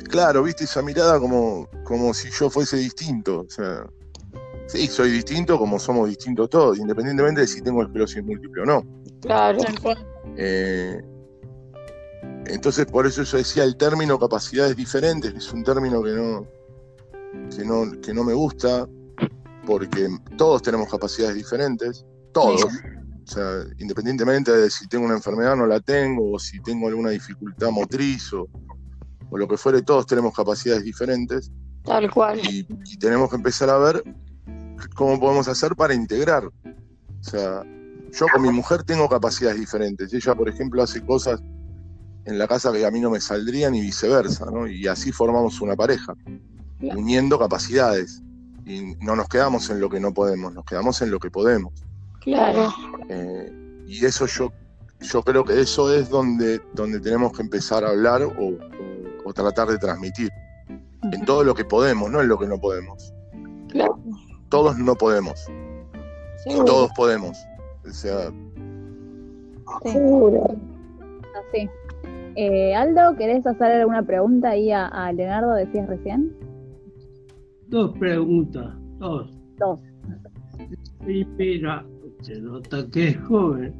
Claro, 0.09 0.43
viste 0.43 0.63
esa 0.65 0.81
mirada 0.81 1.19
como, 1.19 1.67
como 1.83 2.13
si 2.13 2.29
yo 2.31 2.49
fuese 2.49 2.77
distinto. 2.77 3.41
O 3.41 3.49
sea, 3.49 3.85
sí, 4.67 4.87
soy 4.87 5.11
distinto 5.11 5.57
como 5.57 5.79
somos 5.79 6.09
distintos 6.09 6.49
todos, 6.49 6.77
independientemente 6.77 7.41
de 7.41 7.47
si 7.47 7.61
tengo 7.61 7.81
esclerosis 7.83 8.23
múltiple 8.23 8.61
o 8.63 8.65
no. 8.65 8.83
Claro. 9.21 9.59
Eh, 10.37 11.01
entonces, 12.47 12.85
por 12.85 13.05
eso 13.07 13.23
yo 13.23 13.37
decía 13.37 13.63
el 13.63 13.77
término 13.77 14.19
capacidades 14.19 14.75
diferentes, 14.75 15.31
que 15.31 15.39
es 15.39 15.53
un 15.53 15.63
término 15.63 16.01
que 16.03 16.11
no, 16.11 16.47
que 17.55 17.65
no, 17.65 18.01
que 18.01 18.13
no 18.13 18.23
me 18.23 18.33
gusta, 18.33 18.87
porque 19.65 20.07
todos 20.37 20.61
tenemos 20.61 20.89
capacidades 20.89 21.35
diferentes, 21.35 22.05
todos. 22.33 22.63
O 22.65 23.27
sea, 23.27 23.63
independientemente 23.79 24.51
de 24.51 24.69
si 24.69 24.87
tengo 24.87 25.05
una 25.05 25.15
enfermedad 25.15 25.53
o 25.53 25.55
no 25.55 25.67
la 25.67 25.79
tengo, 25.79 26.33
o 26.33 26.39
si 26.39 26.61
tengo 26.61 26.87
alguna 26.87 27.09
dificultad 27.09 27.71
motriz 27.71 28.31
o, 28.33 28.47
o 29.31 29.37
lo 29.37 29.47
que 29.47 29.57
fuere, 29.57 29.81
todos 29.81 30.05
tenemos 30.05 30.35
capacidades 30.35 30.83
diferentes 30.83 31.51
Tal 31.83 32.11
cual. 32.11 32.39
y, 32.39 32.67
y 32.85 32.97
tenemos 32.97 33.29
que 33.29 33.35
empezar 33.35 33.69
a 33.69 33.77
ver 33.77 34.03
cómo 34.95 35.19
podemos 35.19 35.47
hacer 35.47 35.75
para 35.75 35.93
integrar. 35.93 36.45
O 36.45 37.23
sea, 37.23 37.63
yo 38.11 38.27
con 38.31 38.41
mi 38.41 38.51
mujer 38.51 38.83
tengo 38.83 39.09
capacidades 39.09 39.59
diferentes. 39.59 40.13
Ella, 40.13 40.35
por 40.35 40.47
ejemplo, 40.47 40.83
hace 40.83 41.03
cosas 41.03 41.41
en 42.25 42.37
la 42.37 42.47
casa 42.47 42.71
que 42.71 42.85
a 42.85 42.91
mí 42.91 42.99
no 42.99 43.09
me 43.09 43.19
saldrían 43.21 43.75
y 43.75 43.81
viceversa, 43.81 44.45
¿no? 44.51 44.67
Y 44.67 44.87
así 44.87 45.11
formamos 45.11 45.61
una 45.61 45.75
pareja, 45.75 46.13
uniendo 46.81 47.37
capacidades. 47.39 48.21
Y 48.65 48.95
no 48.99 49.15
nos 49.15 49.27
quedamos 49.29 49.69
en 49.69 49.79
lo 49.79 49.89
que 49.89 49.99
no 49.99 50.11
podemos, 50.13 50.53
nos 50.53 50.65
quedamos 50.65 51.01
en 51.03 51.11
lo 51.11 51.19
que 51.19 51.29
podemos. 51.29 51.71
Claro. 52.21 52.73
Eh, 53.09 53.83
y 53.87 54.03
eso 54.03 54.25
yo, 54.25 54.51
yo 55.01 55.21
creo 55.21 55.43
que 55.45 55.59
eso 55.61 55.93
es 55.93 56.09
donde, 56.09 56.59
donde 56.73 56.99
tenemos 56.99 57.31
que 57.33 57.43
empezar 57.43 57.83
a 57.85 57.89
hablar 57.89 58.23
o, 58.23 58.29
o- 58.29 58.57
o 59.23 59.33
tratar 59.33 59.67
de 59.67 59.77
transmitir. 59.77 60.31
En 61.11 61.23
todo 61.25 61.43
lo 61.43 61.53
que 61.53 61.63
podemos, 61.65 62.09
no 62.09 62.21
en 62.21 62.27
lo 62.27 62.39
que 62.39 62.47
no 62.47 62.59
podemos. 62.59 63.13
Claro. 63.69 63.99
Todos 64.49 64.77
no 64.79 64.95
podemos, 64.95 65.45
todos 66.65 66.89
podemos. 66.95 67.37
O 67.87 67.91
sea, 67.93 68.31
Seguro. 69.83 70.55
Así. 71.51 71.69
Eh, 72.35 72.75
Aldo, 72.75 73.15
¿querés 73.17 73.45
hacer 73.47 73.71
alguna 73.71 74.03
pregunta 74.03 74.49
ahí 74.49 74.71
a, 74.71 74.87
a 74.87 75.11
Leonardo, 75.13 75.53
decías 75.53 75.87
recién? 75.87 76.35
Dos 77.67 77.97
preguntas, 77.97 78.73
dos. 78.99 79.31
Dos. 79.57 79.79
Primera, 80.99 81.85
se 82.21 82.41
nota 82.41 82.85
que 82.91 83.09
es 83.09 83.17
joven, 83.21 83.73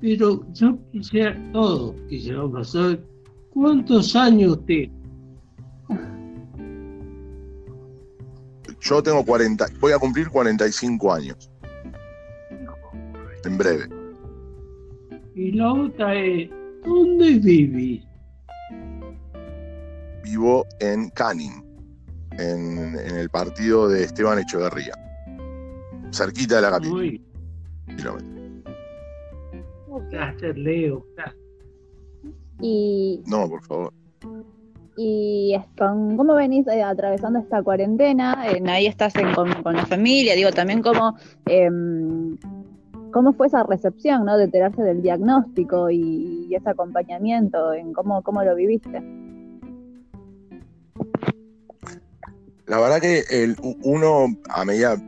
pero 0.00 0.44
yo 0.52 0.78
quisiera, 0.90 1.36
todos 1.52 1.94
quisiéramos 2.08 2.70
saber 2.70 3.04
cuántos 3.50 4.16
años 4.16 4.64
tiene. 4.66 4.96
yo 8.86 9.02
tengo 9.02 9.24
40, 9.24 9.66
voy 9.80 9.92
a 9.92 9.98
cumplir 9.98 10.28
45 10.28 11.12
años. 11.12 11.50
En 13.44 13.58
breve. 13.58 13.88
Y 15.34 15.52
la 15.52 15.72
otra 15.72 16.14
es, 16.14 16.50
¿dónde 16.86 17.38
vivís? 17.38 18.06
Vivo 20.22 20.64
en 20.80 21.10
Canning, 21.10 21.62
en, 22.32 22.98
en 22.98 23.16
el 23.16 23.28
partido 23.30 23.88
de 23.88 24.04
Esteban 24.04 24.38
Echeverría. 24.38 24.94
Cerquita 26.12 26.56
de 26.56 26.62
la 26.62 26.70
capital. 26.70 26.92
Muy 26.94 27.22
Leo. 30.56 31.06
Y, 32.60 33.22
No, 33.26 33.48
por 33.48 33.62
favor. 33.64 33.92
y 34.96 35.54
¿cómo 35.76 36.34
venís 36.34 36.66
eh, 36.68 36.82
atravesando 36.82 37.38
esta 37.38 37.62
cuarentena? 37.62 38.46
Eh, 38.50 38.62
ahí 38.66 38.86
estás 38.86 39.14
en- 39.16 39.34
con, 39.34 39.62
con 39.62 39.74
la 39.76 39.84
familia, 39.86 40.34
digo, 40.34 40.50
también 40.52 40.80
cómo, 40.82 41.16
em, 41.46 42.36
cómo 43.16 43.32
fue 43.32 43.46
esa 43.46 43.62
recepción, 43.62 44.26
¿no? 44.26 44.36
De 44.36 44.44
enterarse 44.44 44.82
del 44.82 45.00
diagnóstico 45.00 45.90
y, 45.90 46.54
ese 46.54 46.68
acompañamiento, 46.68 47.72
en 47.72 47.94
cómo, 47.94 48.22
cómo 48.22 48.44
lo 48.44 48.54
viviste. 48.54 49.02
La 52.66 52.78
verdad 52.78 53.00
que 53.00 53.24
el, 53.30 53.56
uno, 53.84 54.26
a 54.50 54.66
medida 54.66 54.98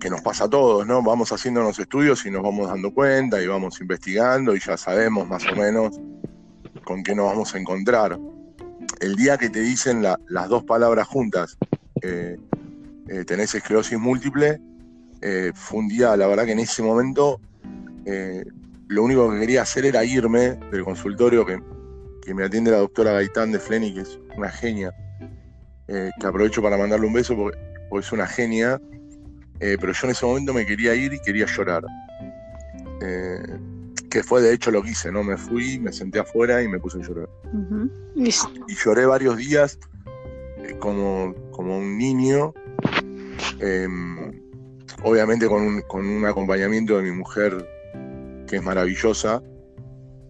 que 0.00 0.08
nos 0.08 0.22
pasa 0.22 0.44
a 0.44 0.48
todos, 0.48 0.86
¿no? 0.86 1.02
Vamos 1.02 1.30
haciéndonos 1.30 1.78
estudios 1.78 2.24
y 2.24 2.30
nos 2.30 2.42
vamos 2.42 2.68
dando 2.68 2.90
cuenta 2.90 3.38
y 3.42 3.46
vamos 3.46 3.78
investigando 3.82 4.56
y 4.56 4.60
ya 4.60 4.78
sabemos 4.78 5.28
más 5.28 5.44
o 5.52 5.54
menos 5.54 6.00
con 6.84 7.02
qué 7.02 7.14
nos 7.14 7.26
vamos 7.26 7.54
a 7.54 7.58
encontrar. 7.58 8.18
El 8.98 9.14
día 9.14 9.36
que 9.36 9.50
te 9.50 9.60
dicen 9.60 10.02
la- 10.02 10.18
las 10.28 10.48
dos 10.48 10.64
palabras 10.64 11.06
juntas, 11.06 11.58
eh, 12.00 12.38
eh, 13.08 13.24
tenés 13.26 13.54
esclerosis 13.54 13.98
múltiple, 13.98 14.58
eh, 15.20 15.52
fue 15.54 15.80
un 15.80 15.88
día, 15.88 16.16
la 16.16 16.26
verdad 16.28 16.46
que 16.46 16.52
en 16.52 16.60
ese 16.60 16.82
momento, 16.82 17.42
eh, 18.10 18.44
lo 18.88 19.02
único 19.02 19.30
que 19.30 19.40
quería 19.40 19.62
hacer 19.62 19.84
era 19.84 20.02
irme 20.04 20.58
del 20.70 20.82
consultorio 20.84 21.44
que, 21.44 21.60
que 22.22 22.32
me 22.34 22.44
atiende 22.44 22.70
la 22.70 22.78
doctora 22.78 23.12
Gaitán 23.12 23.52
de 23.52 23.58
Fleni, 23.58 23.92
que 23.94 24.00
es 24.00 24.18
una 24.36 24.48
genia 24.50 24.92
eh, 25.88 26.10
que 26.18 26.26
aprovecho 26.26 26.62
para 26.62 26.76
mandarle 26.78 27.06
un 27.06 27.12
beso 27.12 27.36
porque, 27.36 27.58
porque 27.90 28.06
es 28.06 28.12
una 28.12 28.26
genia, 28.26 28.80
eh, 29.60 29.76
pero 29.80 29.92
yo 29.92 30.06
en 30.06 30.10
ese 30.12 30.24
momento 30.26 30.54
me 30.54 30.64
quería 30.66 30.94
ir 30.94 31.12
y 31.12 31.20
quería 31.20 31.46
llorar. 31.46 31.84
Eh, 33.02 33.42
que 34.10 34.22
fue 34.22 34.40
de 34.40 34.54
hecho 34.54 34.70
lo 34.70 34.82
que 34.82 34.90
hice, 34.90 35.12
¿no? 35.12 35.22
Me 35.22 35.36
fui, 35.36 35.78
me 35.78 35.92
senté 35.92 36.18
afuera 36.18 36.62
y 36.62 36.68
me 36.68 36.78
puse 36.80 36.98
a 36.98 37.02
llorar. 37.02 37.28
Y- 38.14 38.30
Y 38.68 38.74
lloré 38.74 39.04
varios 39.04 39.36
días 39.36 39.78
eh, 40.64 40.76
como, 40.78 41.34
como 41.50 41.76
un 41.78 41.98
niño, 41.98 42.54
em, 43.60 44.40
obviamente 45.02 45.46
con 45.46 45.62
un, 45.62 45.82
con 45.82 46.06
un, 46.06 46.24
acompañamiento 46.24 46.96
de 46.96 47.02
mi 47.02 47.12
mujer 47.12 47.68
que 48.48 48.56
es 48.56 48.62
maravillosa, 48.62 49.42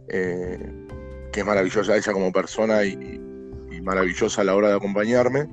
eh, 0.09 0.73
que 1.33 1.41
es 1.41 1.47
maravillosa 1.47 1.97
ella 1.97 2.13
como 2.13 2.33
persona 2.33 2.85
y, 2.85 3.21
y 3.71 3.81
maravillosa 3.81 4.43
a 4.43 4.45
la 4.45 4.55
hora 4.55 4.69
de 4.69 4.77
acompañarme. 4.77 5.49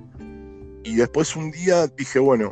Y 0.84 0.95
después 0.95 1.36
un 1.36 1.51
día 1.51 1.88
dije, 1.88 2.19
bueno, 2.19 2.51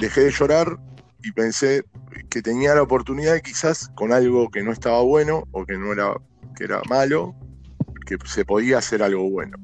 dejé 0.00 0.22
de 0.22 0.30
llorar 0.30 0.78
y 1.22 1.32
pensé 1.32 1.84
que 2.28 2.42
tenía 2.42 2.74
la 2.74 2.82
oportunidad 2.82 3.40
quizás 3.40 3.88
con 3.94 4.12
algo 4.12 4.50
que 4.50 4.62
no 4.62 4.72
estaba 4.72 5.00
bueno 5.02 5.44
o 5.52 5.64
que 5.64 5.78
no 5.78 5.92
era 5.92 6.14
que 6.56 6.64
era 6.64 6.80
malo, 6.88 7.34
que 8.06 8.16
se 8.24 8.44
podía 8.44 8.78
hacer 8.78 9.02
algo 9.02 9.28
bueno. 9.30 9.58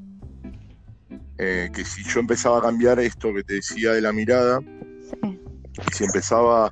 Eh, 1.38 1.70
que 1.72 1.84
si 1.84 2.04
yo 2.04 2.20
empezaba 2.20 2.58
a 2.58 2.62
cambiar 2.62 3.00
esto 3.00 3.32
que 3.34 3.42
te 3.42 3.54
decía 3.54 3.92
de 3.92 4.02
la 4.02 4.12
mirada, 4.12 4.60
y 5.22 5.94
si 5.94 6.04
empezaba 6.04 6.70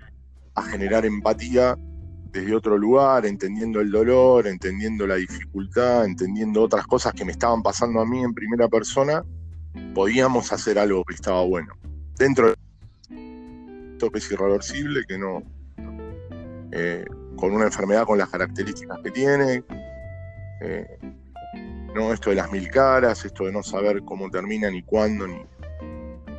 a 0.55 0.63
generar 0.63 1.07
empatía 1.07 1.77
desde 2.33 2.55
otro 2.55 2.79
lugar, 2.79 3.27
entendiendo 3.27 3.81
el 3.81 3.91
dolor, 3.91 4.47
entendiendo 4.47 5.07
la 5.07 5.17
dificultad, 5.17 6.05
entendiendo 6.05 6.63
otras 6.63 6.87
cosas 6.87 7.13
que 7.13 7.25
me 7.25 7.33
estaban 7.33 7.63
pasando 7.63 8.01
a 8.01 8.07
mí 8.07 8.23
en 8.23 8.33
primera 8.33 8.69
persona, 8.69 9.25
podíamos 9.95 10.53
hacer 10.53 10.79
algo 10.79 11.05
que 11.05 11.15
estaba 11.15 11.43
bueno. 11.43 11.75
Dentro 12.17 12.49
de 12.49 12.55
esto 13.93 14.11
que 14.11 14.19
es 14.19 14.31
irreversible, 14.31 15.05
que 15.07 15.19
no, 15.19 15.43
eh, 16.73 17.05
con 17.37 17.53
una 17.53 17.67
enfermedad 17.67 18.05
con 18.05 18.19
las 18.19 18.29
características 18.29 18.99
que 19.03 19.11
tiene, 19.11 19.65
eh, 20.61 20.99
no 21.95 22.13
esto 22.13 22.31
de 22.31 22.37
las 22.37 22.51
mil 22.53 22.69
caras, 22.71 23.25
esto 23.25 23.47
de 23.47 23.53
no 23.53 23.63
saber 23.63 24.03
cómo 24.05 24.31
termina, 24.31 24.71
ni 24.71 24.83
cuándo, 24.83 25.27
ni, 25.27 25.43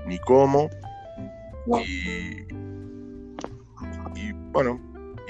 ni 0.08 0.20
cómo. 0.20 0.70
Y, 4.16 4.32
bueno, 4.52 4.80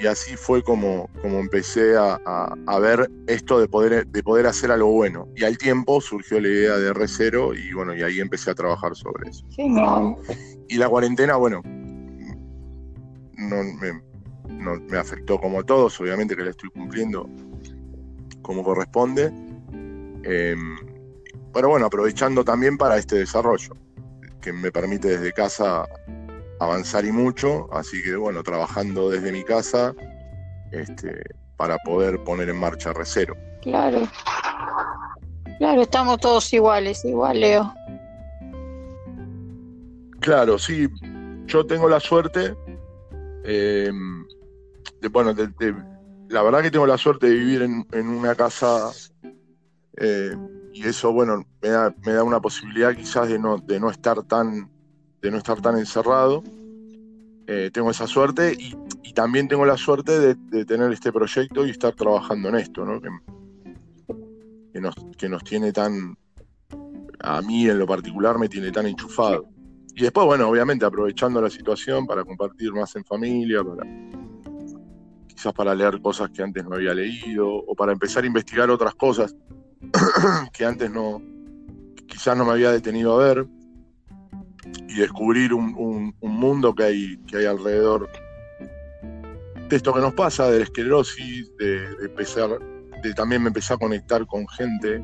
y 0.02 0.06
así 0.08 0.36
fue 0.36 0.64
como, 0.64 1.08
como 1.20 1.38
empecé 1.38 1.94
a, 1.96 2.78
ver 2.80 3.08
esto 3.28 3.60
de 3.60 3.68
poder, 3.68 4.04
de 4.08 4.22
poder 4.24 4.48
hacer 4.48 4.72
algo 4.72 4.90
bueno. 4.90 5.28
Y 5.36 5.44
al 5.44 5.56
tiempo 5.56 6.00
surgió 6.00 6.40
la 6.40 6.48
idea 6.48 6.76
de 6.76 6.92
R0 6.92 7.56
y 7.56 7.72
bueno, 7.72 7.94
y 7.94 8.02
ahí 8.02 8.18
empecé 8.18 8.50
a 8.50 8.54
trabajar 8.56 8.96
sobre 8.96 9.30
eso. 9.30 9.46
Y 10.68 10.76
la 10.76 10.88
cuarentena, 10.88 11.36
bueno, 11.36 11.62
no 11.64 13.62
me, 13.62 14.02
no, 14.48 14.74
me 14.90 14.98
afectó 14.98 15.38
como 15.38 15.62
todos, 15.62 16.00
obviamente 16.00 16.34
que 16.34 16.42
la 16.42 16.50
estoy 16.50 16.70
cumpliendo 16.70 17.28
como 18.42 18.64
corresponde. 18.64 19.26
Em, 20.24 20.78
pero 21.54 21.68
bueno, 21.68 21.86
aprovechando 21.86 22.44
también 22.44 22.76
para 22.76 22.96
este 22.98 23.18
desarrollo, 23.18 23.76
que 24.40 24.52
me 24.52 24.72
permite 24.72 25.16
desde 25.16 25.32
casa 25.32 25.86
avanzar 26.64 27.04
y 27.04 27.12
mucho, 27.12 27.68
así 27.72 28.02
que 28.02 28.16
bueno, 28.16 28.42
trabajando 28.42 29.10
desde 29.10 29.32
mi 29.32 29.44
casa 29.44 29.94
este, 30.70 31.22
para 31.56 31.78
poder 31.78 32.22
poner 32.24 32.48
en 32.48 32.58
marcha 32.58 32.92
Recero. 32.92 33.36
Claro, 33.62 34.08
claro, 35.58 35.82
estamos 35.82 36.18
todos 36.18 36.52
iguales, 36.52 37.04
igual 37.04 37.40
Leo. 37.40 37.74
Claro, 40.20 40.58
sí, 40.58 40.88
yo 41.46 41.66
tengo 41.66 41.88
la 41.88 42.00
suerte, 42.00 42.56
eh, 43.44 43.90
de, 45.00 45.08
bueno, 45.08 45.34
de, 45.34 45.74
la 46.28 46.42
verdad 46.42 46.62
que 46.62 46.70
tengo 46.70 46.86
la 46.86 46.96
suerte 46.96 47.28
de 47.28 47.34
vivir 47.34 47.62
en, 47.62 48.08
una 48.08 48.34
casa 48.34 48.90
eh, 49.96 50.34
y 50.72 50.86
eso, 50.86 51.12
bueno, 51.12 51.44
me 51.60 51.68
da, 51.68 51.94
me 52.06 52.12
da, 52.12 52.22
una 52.22 52.40
posibilidad 52.40 52.94
quizás 52.94 53.28
de 53.28 53.38
no, 53.38 53.58
de 53.58 53.78
no 53.78 53.90
estar 53.90 54.22
tan, 54.22 54.70
de 55.22 55.30
no 55.30 55.38
estar 55.38 55.60
tan 55.62 55.78
encerrado. 55.78 56.42
Eh, 57.46 57.70
tengo 57.72 57.90
esa 57.90 58.06
suerte 58.06 58.54
y, 58.58 58.76
también 59.14 59.46
tengo 59.46 59.66
la 59.66 59.76
suerte 59.76 60.18
de, 60.34 60.64
tener 60.64 60.90
este 60.90 61.12
proyecto 61.12 61.66
y 61.66 61.70
estar 61.70 61.94
trabajando 61.94 62.48
en 62.48 62.54
esto, 62.54 62.82
¿no? 62.86 62.98
Que, 64.72 64.80
nos, 64.80 64.94
que 65.18 65.28
nos 65.28 65.44
tiene 65.44 65.70
tan, 65.70 66.16
a 67.20 67.42
mí 67.42 67.68
en 67.68 67.78
lo 67.78 67.86
particular 67.86 68.38
me 68.38 68.48
tiene 68.48 68.72
tan 68.72 68.86
enchufado. 68.86 69.44
Y 69.94 70.00
después, 70.00 70.24
bueno, 70.24 70.48
obviamente 70.48 70.86
aprovechando 70.86 71.42
la 71.42 71.50
situación 71.50 72.06
para 72.06 72.24
compartir 72.24 72.72
más 72.72 72.96
en 72.96 73.04
familia, 73.04 73.62
para, 73.62 73.86
quizás 75.26 75.52
para 75.52 75.74
leer 75.74 76.00
cosas 76.00 76.30
que 76.30 76.42
antes 76.42 76.64
no 76.64 76.76
había 76.76 76.94
leído 76.94 77.46
o 77.48 77.74
para 77.74 77.92
empezar 77.92 78.24
a 78.24 78.26
investigar 78.26 78.70
otras 78.70 78.94
cosas 78.94 79.36
que 80.54 80.64
antes 80.64 80.90
no, 80.90 81.20
quizás 82.06 82.34
no 82.34 82.46
me 82.46 82.52
había 82.52 82.72
detenido 82.72 83.20
a 83.20 83.24
ver 83.24 83.46
y 84.94 85.00
descubrir 85.00 85.54
un, 85.54 86.14
mundo 86.20 86.74
que 86.74 86.84
hay, 86.84 87.18
que 87.26 87.38
hay 87.38 87.46
alrededor 87.46 88.08
de 89.68 89.76
esto 89.76 89.92
que 89.92 90.00
nos 90.00 90.14
pasa, 90.14 90.50
de 90.50 90.58
la 90.58 90.64
esclerosis, 90.64 91.56
de, 91.56 91.84
empezar, 92.04 92.58
de 93.02 93.14
también 93.14 93.42
me 93.42 93.48
empecé 93.48 93.74
a 93.74 93.78
conectar 93.78 94.26
con 94.26 94.46
gente, 94.48 95.02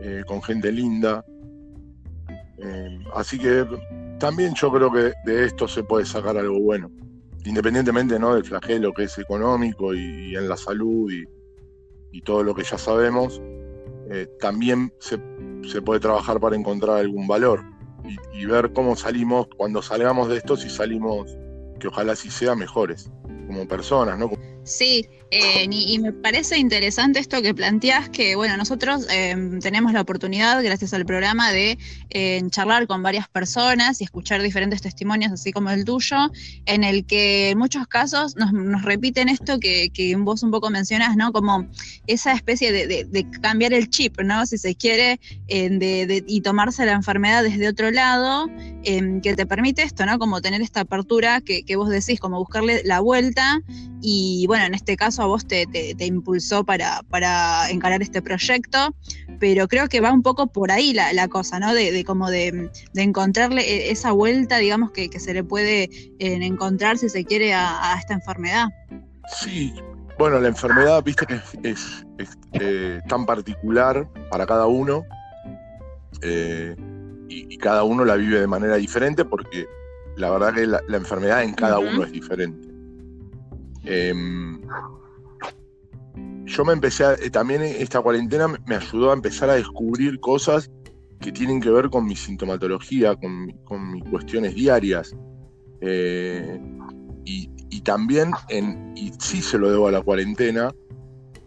eh, 0.00 0.22
con 0.26 0.42
gente 0.42 0.72
linda. 0.72 1.24
Eh, 2.58 2.98
así 3.14 3.38
que 3.38 3.66
también 4.18 4.54
yo 4.54 4.70
creo 4.72 4.92
que 4.92 5.12
de 5.24 5.44
esto 5.44 5.66
se 5.68 5.82
puede 5.82 6.04
sacar 6.04 6.36
algo 6.36 6.60
bueno 6.60 6.90
independientemente 7.44 8.18
¿no? 8.18 8.34
del 8.34 8.44
flagelo 8.44 8.92
que 8.92 9.04
es 9.04 9.18
económico 9.18 9.94
y, 9.94 10.34
en 10.36 10.48
la 10.48 10.56
salud 10.56 11.10
y, 11.10 11.26
todo 12.22 12.42
lo 12.42 12.54
que 12.54 12.64
ya 12.64 12.76
sabemos, 12.76 13.40
eh, 14.10 14.26
también 14.40 14.92
se, 14.98 15.18
puede 15.80 16.00
trabajar 16.00 16.38
para 16.38 16.54
encontrar 16.54 16.98
algún 16.98 17.26
valor 17.26 17.64
y, 18.04 18.42
y, 18.42 18.46
ver 18.46 18.72
cómo 18.72 18.96
salimos, 18.96 19.48
cuando 19.56 19.82
salgamos 19.82 20.28
de 20.28 20.38
esto, 20.38 20.56
si 20.56 20.70
salimos, 20.70 21.36
que 21.78 21.88
ojalá 21.88 22.16
sí 22.16 22.30
sea, 22.30 22.54
mejores 22.54 23.10
como 23.46 23.66
personas, 23.66 24.18
¿no? 24.18 24.30
Sí, 24.70 25.08
eh, 25.32 25.66
y, 25.70 25.98
me 25.98 26.12
parece 26.12 26.58
interesante 26.58 27.18
esto 27.20 27.42
que 27.42 27.54
planteas, 27.54 28.08
que 28.08 28.34
bueno, 28.36 28.56
nosotros 28.56 29.06
eh, 29.10 29.36
tenemos 29.60 29.92
la 29.92 30.00
oportunidad, 30.00 30.62
gracias 30.62 30.94
al 30.94 31.04
programa, 31.04 31.52
de 31.52 31.78
eh, 32.10 32.42
charlar 32.50 32.86
con 32.86 33.02
varias 33.02 33.28
personas 33.28 34.00
y 34.00 34.04
escuchar 34.04 34.42
diferentes 34.42 34.80
testimonios, 34.80 35.32
así 35.32 35.52
como 35.52 35.70
el 35.70 35.84
tuyo, 35.84 36.16
en 36.66 36.84
el 36.84 37.04
que 37.04 37.50
en 37.50 37.58
muchos 37.58 37.86
casos 37.86 38.36
nos, 38.36 38.82
repiten 38.82 39.28
esto 39.28 39.58
que, 39.58 39.90
que, 39.90 40.14
vos 40.16 40.42
un 40.42 40.50
poco 40.50 40.70
mencionas, 40.70 41.16
¿no? 41.16 41.32
Como 41.32 41.66
esa 42.06 42.32
especie 42.32 42.72
de, 42.72 43.26
cambiar 43.40 43.72
el 43.72 43.90
chip, 43.90 44.20
¿no? 44.20 44.46
Si 44.46 44.56
se 44.56 44.74
quiere, 44.74 45.20
y 45.48 46.40
tomarse 46.40 46.86
la 46.86 46.92
enfermedad 46.92 47.42
desde 47.42 47.68
otro 47.68 47.90
lado, 47.90 48.48
que 48.84 49.34
te 49.36 49.46
permite 49.46 49.82
esto, 49.82 50.06
¿no? 50.06 50.18
Como 50.18 50.40
tener 50.40 50.62
esta 50.62 50.80
apertura 50.80 51.40
que, 51.40 51.64
que 51.64 51.76
vos 51.76 51.88
decís, 51.88 52.18
como 52.18 52.38
buscarle 52.38 52.82
la 52.84 53.00
vuelta 53.00 53.60
y 54.02 54.46
bueno, 54.46 54.59
en 54.66 54.74
este 54.74 54.96
caso 54.96 55.22
a 55.22 55.26
vos 55.26 55.46
te, 55.46 55.66
te, 55.66 56.06
impulsó 56.06 56.64
para, 56.64 57.02
para, 57.10 57.70
encarar 57.70 58.02
este 58.02 58.22
proyecto, 58.22 58.94
pero 59.38 59.68
creo 59.68 59.88
que 59.88 60.00
va 60.00 60.12
un 60.12 60.22
poco 60.22 60.46
por 60.48 60.70
ahí 60.70 60.92
la, 60.92 61.12
la 61.12 61.28
cosa, 61.28 61.58
¿no? 61.58 61.74
De, 61.74 61.92
de 61.92 62.04
como 62.04 62.30
de, 62.30 62.70
de, 62.92 63.02
encontrarle 63.02 63.62
e, 63.62 63.90
esa 63.90 64.12
vuelta, 64.12 64.58
digamos, 64.58 64.92
que, 64.92 65.08
que 65.08 65.20
se 65.20 65.34
le 65.34 65.44
puede 65.44 65.84
eh, 65.84 66.10
encontrar, 66.18 66.98
si 66.98 67.08
se 67.08 67.24
quiere, 67.24 67.54
a, 67.54 67.96
esta 67.98 68.14
enfermedad. 68.14 68.68
Sí, 69.40 69.72
bueno, 70.18 70.38
la 70.38 70.48
enfermedad, 70.48 71.02
viste 71.02 71.26
que 71.26 71.40
es, 71.62 72.04
eh, 72.52 73.00
tan 73.08 73.24
particular 73.24 74.06
para 74.30 74.46
cada 74.46 74.66
uno 74.66 75.04
eh, 76.22 76.76
y, 77.28 77.56
cada 77.58 77.84
uno 77.84 78.04
la 78.04 78.16
vive 78.16 78.40
de 78.40 78.46
manera 78.46 78.76
diferente 78.76 79.24
porque 79.24 79.66
la 80.16 80.30
verdad 80.30 80.54
que 80.54 80.66
la, 80.66 80.80
enfermedad 80.96 81.42
en 81.42 81.54
cada 81.54 81.78
uno 81.78 82.04
es 82.04 82.12
diferente. 82.12 82.69
Em, 83.84 84.60
yo 86.44 86.64
me 86.64 86.72
empecé 86.72 87.04
a, 87.04 87.14
eh, 87.14 87.30
también 87.30 87.62
esta 87.62 88.00
cuarentena 88.00 88.48
me 88.48 88.74
ayudó 88.74 89.10
a 89.10 89.14
empezar 89.14 89.50
a 89.50 89.54
descubrir 89.54 90.18
cosas 90.20 90.70
que 91.20 91.32
tienen 91.32 91.60
que 91.60 91.70
ver 91.70 91.90
con 91.90 92.06
mi 92.06 92.16
sintomatología, 92.16 93.14
con, 93.16 93.92
mis 93.92 94.04
cuestiones 94.04 94.54
diarias. 94.54 95.14
Eh, 95.80 96.60
y, 97.24 97.80
también, 97.82 98.32
en, 98.48 98.92
y 98.96 99.12
sí 99.18 99.40
se 99.40 99.58
lo 99.58 99.70
debo 99.70 99.88
a 99.88 99.92
la 99.92 100.02
cuarentena, 100.02 100.74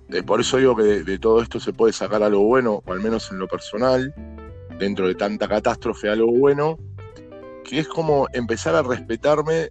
eh, 0.10 0.24
por 0.24 0.40
eso 0.40 0.58
digo 0.58 0.76
que 0.76 1.04
de, 1.04 1.20
todo 1.20 1.42
esto 1.42 1.60
se 1.60 1.74
puede 1.74 1.94
sacar 1.94 2.24
algo 2.24 2.44
bueno, 2.44 2.82
o 2.86 2.94
al 2.94 3.02
menos 3.02 3.30
en 3.32 3.40
lo 3.40 3.48
personal, 3.48 4.14
dentro 4.80 5.08
de 5.08 5.16
tanta 5.16 5.48
catástrofe, 5.48 6.10
algo 6.10 6.32
bueno, 6.32 6.80
que 7.64 7.80
es 7.80 7.88
como 7.88 8.28
empezar 8.34 8.76
a 8.76 8.82
respetarme 8.82 9.70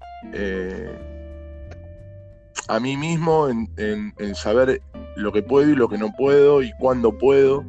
a 2.68 2.81
mí 2.81 2.96
mismo 2.96 3.48
en, 3.48 4.35
saber 4.35 4.83
lo 5.16 5.33
que 5.33 5.42
puedo 5.42 5.70
y 5.70 5.75
lo 5.75 5.88
que 5.88 5.98
no 5.98 6.12
puedo 6.12 6.62
y 6.62 6.72
cuándo 6.79 7.16
puedo. 7.16 7.64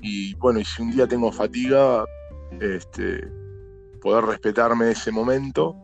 Y 0.00 0.34
bueno, 0.34 0.60
y 0.60 0.64
si 0.64 0.82
un 0.82 0.90
día 0.90 1.06
tengo 1.06 1.32
fatiga, 1.32 2.04
este, 2.60 3.28
poder 4.00 4.24
respetarme 4.24 4.90
ese 4.90 5.10
momento 5.10 5.76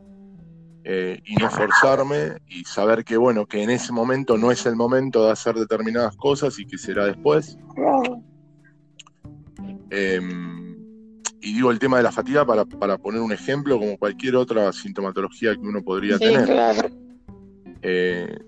eh, 0.84 1.20
y 1.24 1.34
no 1.36 1.50
forzarme 1.50 2.38
y 2.46 2.64
saber 2.64 3.04
que 3.04 3.16
bueno, 3.16 3.46
que 3.46 3.62
en 3.62 3.70
ese 3.70 3.92
momento 3.92 4.36
no 4.38 4.50
es 4.50 4.66
el 4.66 4.76
momento 4.76 5.26
de 5.26 5.32
hacer 5.32 5.54
determinadas 5.54 6.16
cosas 6.16 6.58
y 6.58 6.66
que 6.66 6.78
será 6.78 7.06
después. 7.06 7.58
Em, 9.90 10.76
y 11.40 11.54
digo 11.54 11.70
el 11.70 11.78
tema 11.78 11.98
de 11.98 12.02
la 12.02 12.12
fatiga 12.12 12.44
para, 12.46 12.64
poner 12.96 13.20
un 13.20 13.32
ejemplo, 13.32 13.78
como 13.78 13.98
cualquier 13.98 14.36
otra 14.36 14.72
sintomatología 14.72 15.54
que 15.54 15.60
uno 15.60 15.82
podría 15.82 16.18
tener. 16.18 17.03
Eh, 17.86 18.38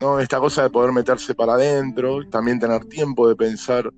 ¿no? 0.00 0.18
Esta 0.18 0.40
cosa 0.40 0.64
de 0.64 0.70
poder 0.70 0.92
meterse 0.92 1.32
para 1.32 1.54
adentro, 1.54 2.28
también 2.28 2.58
tener 2.58 2.84
tiempo 2.86 3.28
de 3.28 3.36
pensar, 3.36 3.88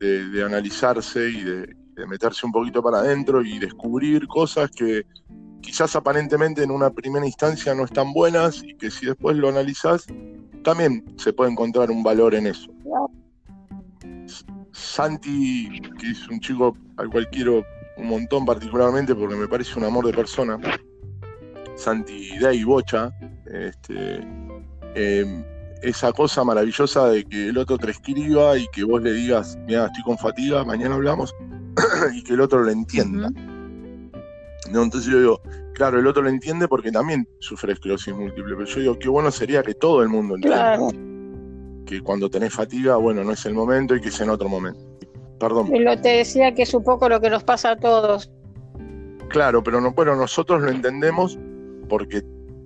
de, 0.00 0.44
analizarse 0.44 1.30
y 1.30 1.44
de, 1.44 1.76
meterse 2.08 2.44
un 2.44 2.50
poquito 2.50 2.82
para 2.82 2.98
adentro 2.98 3.42
y 3.42 3.60
descubrir 3.60 4.26
cosas 4.26 4.68
que 4.72 5.06
quizás 5.60 5.94
aparentemente 5.94 6.64
en 6.64 6.72
una 6.72 6.90
primera 6.90 7.24
instancia 7.24 7.76
no 7.76 7.84
están 7.84 8.12
buenas 8.12 8.60
y 8.64 8.74
que 8.74 8.90
si 8.90 9.06
después 9.06 9.36
lo 9.36 9.50
analizas, 9.50 10.04
también 10.64 11.04
se 11.16 11.32
puede 11.32 11.52
encontrar 11.52 11.92
un 11.92 12.02
valor 12.02 12.34
en 12.34 12.48
eso. 12.48 12.72
Santi, 14.72 15.80
que 16.00 16.10
es 16.10 16.26
un 16.28 16.40
chico 16.40 16.76
al 16.96 17.08
cual 17.08 17.28
quiero 17.30 17.64
un 17.98 18.08
montón 18.08 18.44
particularmente 18.44 19.14
porque 19.14 19.36
me 19.36 19.46
parece 19.46 19.78
un 19.78 19.84
amor 19.84 20.06
de 20.06 20.12
persona, 20.12 20.58
Santi 21.82 22.38
Day 22.38 22.62
Bocha, 22.62 23.12
este, 23.46 24.20
em, 24.94 25.44
esa 25.82 26.12
cosa 26.12 26.44
maravillosa 26.44 27.08
de 27.08 27.24
que 27.24 27.48
el 27.48 27.58
otro 27.58 27.76
te 27.76 27.90
escriba 27.90 28.56
y 28.56 28.68
que 28.68 28.84
vos 28.84 29.02
le 29.02 29.12
digas, 29.12 29.58
mira, 29.66 29.86
estoy 29.86 30.04
con 30.04 30.16
fatiga, 30.16 30.64
mañana 30.64 30.94
hablamos, 30.94 31.34
y 32.14 32.22
que 32.22 32.34
el 32.34 32.40
otro 32.40 32.62
lo 32.62 32.70
entienda. 32.70 33.30
¿No? 34.70 34.82
Entonces 34.84 35.10
yo 35.10 35.18
digo, 35.18 35.40
claro, 35.74 35.98
el 35.98 36.06
otro 36.06 36.22
lo 36.22 36.28
entiende 36.28 36.68
porque 36.68 36.92
también 36.92 37.28
sufre 37.40 37.72
esclerosis 37.72 38.14
múltiple, 38.14 38.54
pero 38.54 38.64
yo 38.66 38.80
digo, 38.80 38.98
qué 39.00 39.08
bueno 39.08 39.32
sería 39.32 39.62
que 39.64 39.74
todo 39.74 40.02
el 40.02 40.08
mundo 40.08 40.36
entienda. 40.36 40.78
Que 41.84 42.00
cuando 42.00 42.30
tenés 42.30 42.54
fatiga, 42.54 42.94
bueno, 42.96 43.24
no 43.24 43.32
es 43.32 43.44
el 43.44 43.54
momento 43.54 43.96
y 43.96 44.00
que 44.00 44.10
es 44.10 44.20
en 44.20 44.30
otro 44.30 44.48
momento. 44.48 44.80
Perdón. 45.40 45.68
Lo 45.72 46.00
te 46.00 46.10
decía 46.10 46.54
que 46.54 46.62
es 46.62 46.72
un 46.72 46.84
poco 46.84 47.08
lo 47.08 47.20
que 47.20 47.28
nos 47.28 47.42
pasa 47.42 47.72
a 47.72 47.76
todos. 47.76 48.30
Claro, 49.28 49.64
pero 49.64 49.80
no, 49.80 49.92
bueno, 49.92 50.14
nosotros 50.14 50.62
lo 50.62 50.70
entendemos 50.70 51.38
porque 51.92 52.24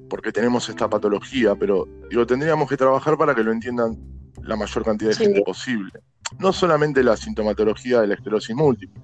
porque 0.09 0.31
tenemos 0.31 0.69
esta 0.69 0.89
patología, 0.89 1.57
pero 1.57 1.85
digo, 2.09 2.25
tendríamos 2.25 2.69
que 2.69 2.77
trabajar 2.77 3.19
para 3.19 3.35
que 3.35 3.43
lo 3.43 3.51
entiendan 3.51 3.99
la 4.41 4.55
mayor 4.55 4.85
cantidad 4.85 5.11
de 5.11 5.17
gente 5.17 5.43
posible. 5.43 5.91
No 6.39 6.53
solamente 6.53 7.03
la 7.03 7.17
sintomatología 7.17 8.03
de 8.03 8.07
la 8.07 8.15
esclerosis 8.15 8.55
múltiple, 8.55 9.03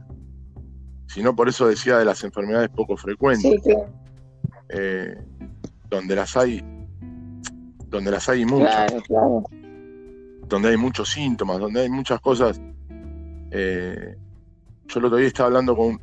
sino 1.08 1.34
por 1.34 1.48
eso 1.48 1.66
decía 1.66 1.98
de 1.98 2.04
las 2.04 2.22
enfermedades 2.22 2.68
poco 2.68 2.96
frecuentes, 2.96 3.60
eh, 4.68 5.16
donde 5.90 6.14
las 6.14 6.36
hay, 6.36 6.62
donde 7.88 8.12
las 8.12 8.28
hay 8.28 8.44
muchas, 8.44 8.92
donde 10.46 10.68
hay 10.68 10.76
muchos 10.76 11.10
síntomas, 11.10 11.58
donde 11.58 11.80
hay 11.80 11.90
muchas 11.90 12.20
cosas. 12.20 12.60
Eh, 13.50 14.14
yo 14.86 15.00
el 15.00 15.04
otro 15.04 15.18
día 15.18 15.26
estaba 15.26 15.48
hablando 15.48 15.76
con, 15.76 15.98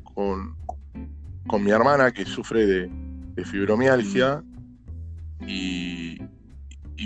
con, 1.48 1.64
mi 1.64 1.72
hermana 1.72 2.12
que 2.12 2.26
sufre 2.26 2.66
de, 2.66 3.09
de 3.40 3.46
fibromialgia 3.46 4.44
y, 5.48 6.18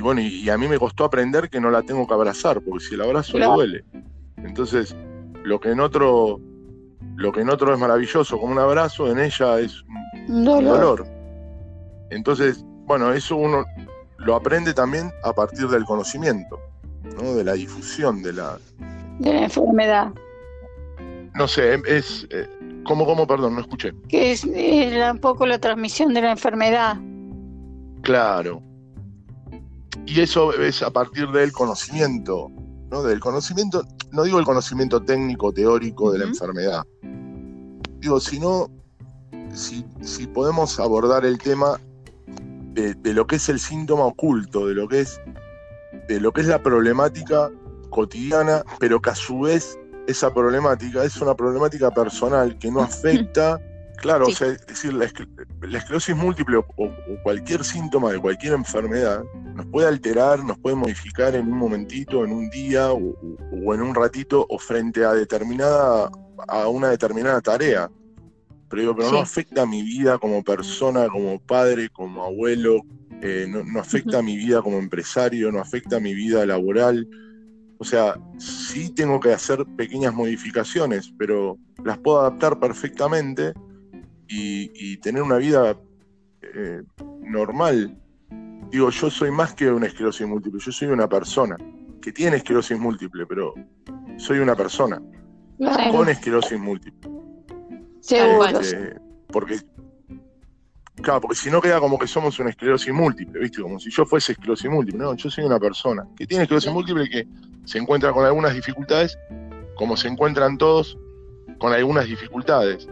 bueno, 0.02 0.22
y, 0.22 0.50
a 0.50 0.58
mí 0.58 0.68
me 0.68 0.80
costó 0.80 1.06
aprender 1.06 1.50
que 1.50 1.62
no 1.62 1.70
la 1.70 1.84
tengo 1.84 2.08
que 2.08 2.14
abrazar, 2.14 2.60
porque 2.62 2.84
si 2.84 2.98
la 2.98 3.06
abrazo 3.06 3.38
le 3.38 3.46
duele. 3.46 3.86
Entonces, 4.38 4.96
lo 5.44 5.60
que 5.60 5.70
en 5.70 5.80
otro, 5.80 6.42
lo 7.16 7.32
que 7.32 7.42
en 7.42 7.50
otro 7.50 7.74
es 7.74 7.80
maravilloso 7.80 8.40
como 8.40 8.52
un 8.52 8.60
abrazo, 8.60 9.10
en 9.10 9.20
ella 9.20 9.60
es 9.60 9.84
un 10.28 10.44
dolor. 10.44 11.06
Entonces, 12.10 12.66
bueno, 12.86 13.14
eso 13.14 13.36
uno 13.36 13.66
lo 14.18 14.36
aprende 14.36 14.74
también 14.74 15.12
a 15.24 15.32
partir 15.32 15.68
del 15.68 15.86
conocimiento, 15.86 16.60
¿no? 17.16 17.36
de 17.36 17.44
la 17.44 17.54
difusión 17.54 18.24
de 18.24 18.34
la, 18.34 18.58
de 19.20 19.34
la 19.34 19.44
enfermedad. 19.44 20.12
No 21.36 21.48
sé, 21.48 21.82
es... 21.86 22.28
Eh, 22.84 22.86
¿Cómo, 22.86 23.06
cómo, 23.06 23.26
perdón? 23.26 23.56
No 23.56 23.62
escuché. 23.62 23.94
Que 24.10 24.32
es, 24.32 24.44
es 24.44 25.12
un 25.12 25.20
poco 25.20 25.46
la 25.46 25.60
transmisión 25.60 26.14
de 26.14 26.22
la 26.22 26.32
enfermedad. 26.32 26.98
Claro. 28.02 28.62
Y 30.06 30.20
eso 30.20 30.54
es 30.54 30.82
a 30.84 30.92
partir 30.92 31.30
del 31.30 31.52
conocimiento, 31.52 32.52
¿no? 32.92 33.04
Del 33.04 33.20
conocimiento, 33.20 33.84
no 34.12 34.24
digo 34.24 34.40
el 34.40 34.46
conocimiento 34.46 35.02
técnico, 35.02 35.52
teórico 35.54 36.12
de 36.12 36.20
la 36.20 36.26
enfermedad. 36.26 36.84
Digo, 38.00 38.20
sino 38.20 38.70
si, 39.54 39.86
si 40.02 40.28
podemos 40.28 40.80
abordar 40.80 41.26
el 41.26 41.38
tema 41.38 41.80
de, 42.74 42.94
de, 42.96 43.14
lo 43.14 43.26
que 43.26 43.38
es 43.38 43.48
el 43.48 43.60
síntoma 43.60 44.06
oculto, 44.06 44.68
de 44.68 44.74
lo 44.74 44.88
que 44.90 45.02
es, 45.02 45.22
de 46.10 46.20
lo 46.20 46.34
que 46.34 46.42
es 46.42 46.48
la 46.48 46.62
problemática 46.62 47.50
cotidiana, 47.90 48.64
pero 48.80 49.02
que 49.02 49.12
a 49.12 49.16
su 49.16 49.42
vez 49.42 49.78
esa 50.08 50.34
problemática 50.34 51.04
es 51.04 51.18
una 51.18 51.36
problemática 51.36 51.92
personal 51.92 52.58
que 52.58 52.72
no 52.72 52.82
afecta 52.82 53.60
Claro, 54.04 54.28
o 54.28 54.32
sea, 54.32 54.50
es 54.50 54.66
decir, 54.68 54.94
la, 54.94 55.06
esclerosis 55.06 56.14
múltiple 56.14 56.58
o, 56.58 56.92
cualquier 57.24 57.64
síntoma 57.64 58.12
de 58.12 58.20
cualquier 58.20 58.52
enfermedad 58.52 59.24
nos 59.56 59.66
puede 59.68 59.88
alterar, 59.88 60.44
nos 60.44 60.60
puede 60.60 60.76
modificar 60.76 61.34
en 61.36 61.50
un 61.50 61.58
momentito, 61.58 62.26
en 62.26 62.34
un 62.34 62.50
día 62.50 62.92
o, 62.92 63.74
en 63.74 63.82
un 63.82 63.96
ratito 63.96 64.46
o 64.50 64.60
frente 64.60 65.06
a 65.06 65.14
determinada, 65.14 66.12
a 66.50 66.68
una 66.68 66.90
determinada 66.90 67.40
tarea. 67.40 67.90
Pero 68.70 68.82
digo, 68.82 68.96
pero 68.96 69.12
no 69.12 69.20
afecta 69.20 69.62
a 69.62 69.66
mi 69.66 69.84
vida 69.84 70.18
como 70.18 70.44
persona, 70.44 71.08
como 71.08 71.40
padre, 71.40 71.88
como 71.88 72.26
abuelo, 72.26 72.82
eh, 73.22 73.48
no, 73.48 73.80
afecta 73.80 74.20
a 74.20 74.22
mi 74.22 74.36
vida 74.36 74.62
como 74.62 74.80
empresario, 74.80 75.50
no 75.50 75.62
afecta 75.62 75.96
a 75.96 76.02
mi 76.02 76.14
vida 76.14 76.46
laboral. 76.46 77.08
O 77.84 77.86
sea, 77.86 78.16
sí 78.38 78.92
tengo 78.96 79.20
que 79.20 79.34
hacer 79.34 79.66
pequeñas 79.76 80.14
modificaciones, 80.14 81.14
pero 81.18 81.58
las 81.84 81.98
puedo 81.98 82.22
adaptar 82.22 82.58
perfectamente 82.58 83.52
y, 84.30 84.96
tener 85.02 85.22
una 85.22 85.36
vida 85.36 85.78
eh, 86.42 86.82
normal. 87.20 87.98
Digo, 88.72 88.90
yo 88.90 89.10
soy 89.10 89.32
más 89.32 89.54
que 89.54 89.70
una 89.70 89.88
esclerosis 89.88 90.26
múltiple, 90.26 90.62
yo 90.62 90.72
soy 90.72 90.88
una 90.88 91.10
persona 91.10 91.58
que 92.02 92.14
tiene 92.14 92.38
esclerosis 92.38 92.80
múltiple, 92.80 93.26
pero 93.26 93.54
soy 94.16 94.40
una 94.40 94.56
persona 94.56 95.02
con 95.92 96.08
esclerosis 96.08 96.58
múltiple. 96.58 97.12
Seguro. 98.00 98.62
Este, 98.62 98.96
porque, 99.28 99.60
claro, 101.02 101.22
porque 101.22 101.36
si 101.36 101.50
no 101.50 101.62
queda 101.62 101.80
como 101.80 101.98
que 101.98 102.08
somos 102.08 102.40
una 102.40 102.50
esclerosis 102.50 102.94
múltiple, 102.94 103.40
¿viste? 103.40 103.62
Como 103.62 103.80
si 103.80 103.90
yo 103.90 104.06
fuese 104.06 104.34
esclerosis 104.34 104.70
múltiple. 104.70 105.04
No, 105.04 105.16
yo 105.16 105.30
soy 105.30 105.44
una 105.44 105.60
persona 105.60 106.08
que 106.16 106.28
tiene 106.28 106.44
esclerosis 106.44 106.72
múltiple 106.72 107.06
y 107.06 107.10
que 107.10 107.28
se 107.66 107.78
encuentra 107.78 108.12
con 108.12 108.26
algunas 108.26 108.54
dificultades, 108.54 109.18
como 109.76 109.98
se 109.98 110.08
encuentran 110.08 110.58
todos 110.58 110.98
con 111.58 111.74
algunas 111.74 112.06
dificultades 112.06 112.88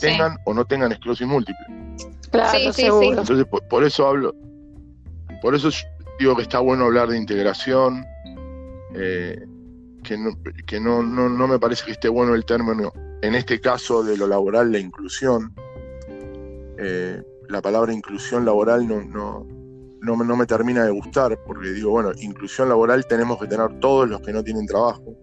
tengan 0.00 0.36
o 0.44 0.54
no 0.54 0.64
tengan 0.64 0.92
esclerosis 0.92 1.26
múltiple. 1.26 1.66
Claro, 2.30 2.72
sí, 2.72 2.86
Entonces, 2.86 3.46
por, 3.68 3.84
eso 3.84 4.08
hablo, 4.08 4.34
por 5.40 5.54
eso 5.54 5.70
digo 6.18 6.34
que 6.34 6.42
está 6.42 6.58
bueno 6.58 6.84
hablar 6.84 7.08
de 7.08 7.16
integración, 7.16 8.04
eh, 8.94 9.40
que, 10.02 10.18
no, 10.18 10.30
que 10.66 10.80
no, 10.80 11.02
no, 11.02 11.48
me 11.48 11.58
parece 11.58 11.84
que 11.84 11.92
esté 11.92 12.08
bueno 12.08 12.34
el 12.34 12.44
término, 12.44 12.92
en 13.22 13.34
este 13.34 13.60
caso 13.60 14.02
de 14.02 14.16
lo 14.16 14.26
laboral, 14.26 14.72
la 14.72 14.78
inclusión. 14.78 15.54
Eh, 16.78 17.22
la 17.48 17.62
palabra 17.62 17.92
inclusión 17.92 18.44
laboral 18.44 18.86
no, 18.86 19.02
no, 19.02 19.46
no, 20.00 20.36
me 20.36 20.46
termina 20.46 20.84
de 20.84 20.90
gustar, 20.90 21.38
porque 21.46 21.70
digo, 21.70 21.90
bueno, 21.90 22.12
inclusión 22.18 22.68
laboral 22.68 23.06
tenemos 23.06 23.38
que 23.38 23.46
tener 23.46 23.78
todos 23.80 24.08
los 24.08 24.20
que 24.20 24.32
no 24.32 24.42
tienen 24.42 24.66
trabajo, 24.66 25.14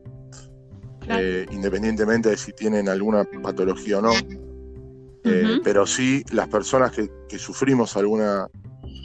eh, 1.07 1.45
independientemente 1.51 2.29
de 2.29 2.37
si 2.37 2.51
tienen 2.53 2.89
alguna 2.89 3.25
patología 3.43 3.99
o 3.99 4.01
no. 4.01 4.11
Eh, 5.23 5.59
pero 5.63 5.85
sí, 5.85 6.23
las 6.31 6.47
personas 6.47 6.91
que, 6.91 7.37
sufrimos 7.37 7.95
alguna, 7.95 8.47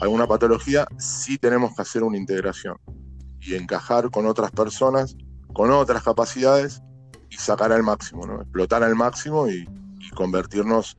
alguna 0.01 0.27
patología, 0.27 0.87
sí 0.97 1.37
tenemos 1.37 1.75
que 1.75 1.81
hacer 1.83 2.03
una 2.03 2.17
integración 2.17 2.77
y 3.39 3.55
encajar 3.55 4.09
con 4.09 4.25
otras 4.25 4.51
personas, 4.51 5.15
con 5.53 5.71
otras 5.71 6.03
capacidades 6.03 6.81
y 7.29 7.35
sacar 7.35 7.71
al 7.71 7.83
máximo, 7.83 8.25
¿no? 8.25 8.41
explotar 8.41 8.83
al 8.83 8.95
máximo 8.95 9.47
y, 9.47 9.67
convertirnos 10.15 10.97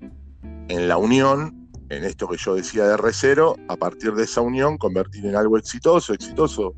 en 0.68 0.86
la 0.86 0.98
unión, 0.98 1.67
en 1.88 2.04
esto 2.04 2.28
que 2.28 2.36
yo 2.36 2.54
decía 2.54 2.84
de 2.86 2.96
R0, 2.96 3.56
a 3.68 3.76
partir 3.76 4.12
de 4.14 4.24
esa 4.24 4.40
unión 4.40 4.76
convertir 4.76 5.24
en 5.26 5.36
algo 5.36 5.56
exitoso, 5.56 6.12
exitoso 6.12 6.74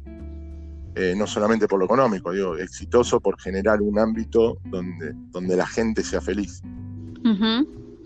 eh, 0.94 1.14
no 1.16 1.26
solamente 1.26 1.68
por 1.68 1.78
lo 1.78 1.84
económico, 1.84 2.32
digo, 2.32 2.56
exitoso 2.56 3.20
por 3.20 3.40
generar 3.40 3.80
un 3.80 3.98
ámbito 3.98 4.58
donde, 4.64 5.12
donde 5.30 5.56
la 5.56 5.66
gente 5.66 6.02
sea 6.02 6.20
feliz. 6.20 6.62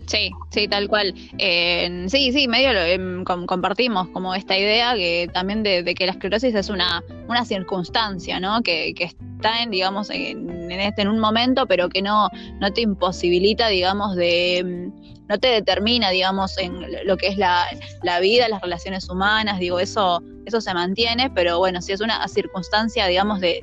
Sí, 0.06 0.30
sí, 0.50 0.68
tal 0.68 0.88
cual. 0.88 1.14
Eh, 1.38 2.06
sí, 2.08 2.32
sí, 2.32 2.46
medio 2.48 2.72
lo, 2.72 2.80
em, 2.80 3.24
compartimos 3.24 4.08
como 4.08 4.34
esta 4.34 4.56
idea 4.56 4.94
que 4.94 5.28
también 5.32 5.62
de, 5.62 5.82
que 5.94 6.06
la 6.06 6.12
esclerosis 6.12 6.54
es 6.54 6.68
una, 6.68 7.02
una 7.28 7.44
circunstancia, 7.44 8.38
¿no? 8.38 8.62
Que, 8.62 8.94
que 8.94 9.04
está 9.04 9.62
en, 9.62 9.70
digamos, 9.70 10.10
en, 10.10 10.70
este, 10.70 11.02
en 11.02 11.08
un 11.08 11.20
momento, 11.20 11.66
pero 11.66 11.88
que 11.88 12.02
no, 12.02 12.28
no 12.60 12.72
te 12.72 12.82
imposibilita, 12.82 13.68
digamos, 13.68 14.14
de 14.16 14.58
em, 14.58 14.92
no 15.28 15.38
te 15.38 15.48
determina, 15.48 16.10
digamos, 16.10 16.58
en 16.58 16.84
lo 17.06 17.16
que 17.16 17.28
es 17.28 17.38
la, 17.38 17.66
la, 18.02 18.20
vida, 18.20 18.48
las 18.48 18.60
relaciones 18.60 19.08
humanas, 19.08 19.58
digo, 19.58 19.80
eso, 19.80 20.22
eso 20.44 20.60
se 20.60 20.74
mantiene, 20.74 21.30
pero 21.30 21.58
bueno, 21.58 21.80
si 21.80 21.92
es 21.92 22.02
una 22.02 22.26
circunstancia, 22.28 23.06
digamos, 23.06 23.40
de, 23.40 23.62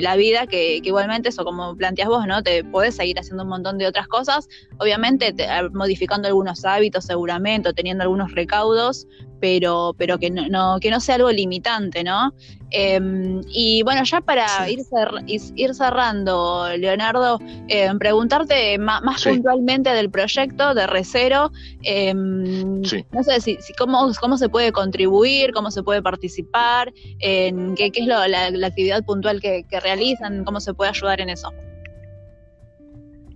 la 0.00 0.16
vida, 0.16 0.46
que, 0.46 0.76
igualmente 0.76 1.28
eso, 1.28 1.44
como 1.44 1.76
planteas 1.76 2.08
vos, 2.08 2.26
¿no? 2.26 2.42
Te 2.42 2.64
podés 2.64 2.96
seguir 2.96 3.18
haciendo 3.18 3.42
un 3.42 3.50
montón 3.50 3.76
de 3.76 3.86
otras 3.86 4.08
cosas, 4.08 4.48
obviamente 4.78 5.34
modificando 5.72 6.28
algunos 6.28 6.64
hábitos 6.64 7.04
seguramente, 7.04 7.68
o 7.68 7.72
teniendo 7.74 8.04
algunos 8.04 8.32
recaudos, 8.32 9.06
pero, 9.40 9.94
pero 9.98 10.18
que, 10.18 10.30
no, 10.30 10.78
que 10.80 10.90
no 10.90 11.00
sea 11.00 11.16
algo 11.16 11.30
limitante, 11.30 12.04
¿no? 12.04 12.32
Em, 12.74 13.42
y 13.48 13.82
bueno, 13.82 14.02
ya 14.04 14.22
para 14.22 14.46
ir, 14.70 14.80
ir, 15.26 15.74
cerrando, 15.74 16.68
Leonardo, 16.78 17.38
em, 17.68 17.98
preguntarte 17.98 18.78
más, 18.78 19.22
puntualmente 19.22 19.90
del 19.90 20.10
proyecto 20.10 20.72
de 20.72 20.86
Recero, 20.86 21.52
em, 21.82 22.80
no 22.80 23.22
sé 23.22 23.40
si, 23.42 23.58
cómo, 23.78 24.10
cómo 24.18 24.38
se 24.38 24.48
puede 24.48 24.72
contribuir, 24.72 25.52
cómo 25.52 25.70
se 25.70 25.82
puede 25.82 26.00
participar, 26.00 26.92
en 27.18 27.74
qué, 27.74 27.92
es 27.94 28.06
lo, 28.06 28.26
la, 28.26 28.46
actividad 28.66 29.04
puntual 29.04 29.40
que, 29.42 29.66
realizan, 29.82 30.44
cómo 30.44 30.58
se 30.58 30.72
puede 30.72 30.90
ayudar 30.90 31.20
en 31.20 31.28
eso. 31.28 31.52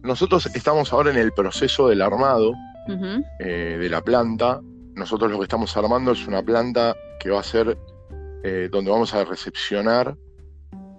Nosotros 0.03 0.47
estamos 0.55 0.95
ahora 0.95 1.11
en 1.11 1.19
el 1.19 1.33
proceso 1.33 1.89
del 1.89 2.01
armado 2.01 2.55
eh, 3.39 3.77
de 3.79 3.89
la 3.91 4.01
planta. 4.01 4.61
Nosotros 4.95 5.31
lo 5.31 5.39
que 5.39 5.45
estamos 5.45 5.77
armando 5.77 6.13
es 6.13 6.27
una 6.27 6.43
planta 6.43 6.95
que 7.21 7.29
va 7.29 7.41
a 7.41 7.43
ser 7.43 7.77
eh, 8.49 8.69
donde 8.71 8.93
vamos 8.93 9.13
a 9.13 9.25
recepcionar, 9.25 10.17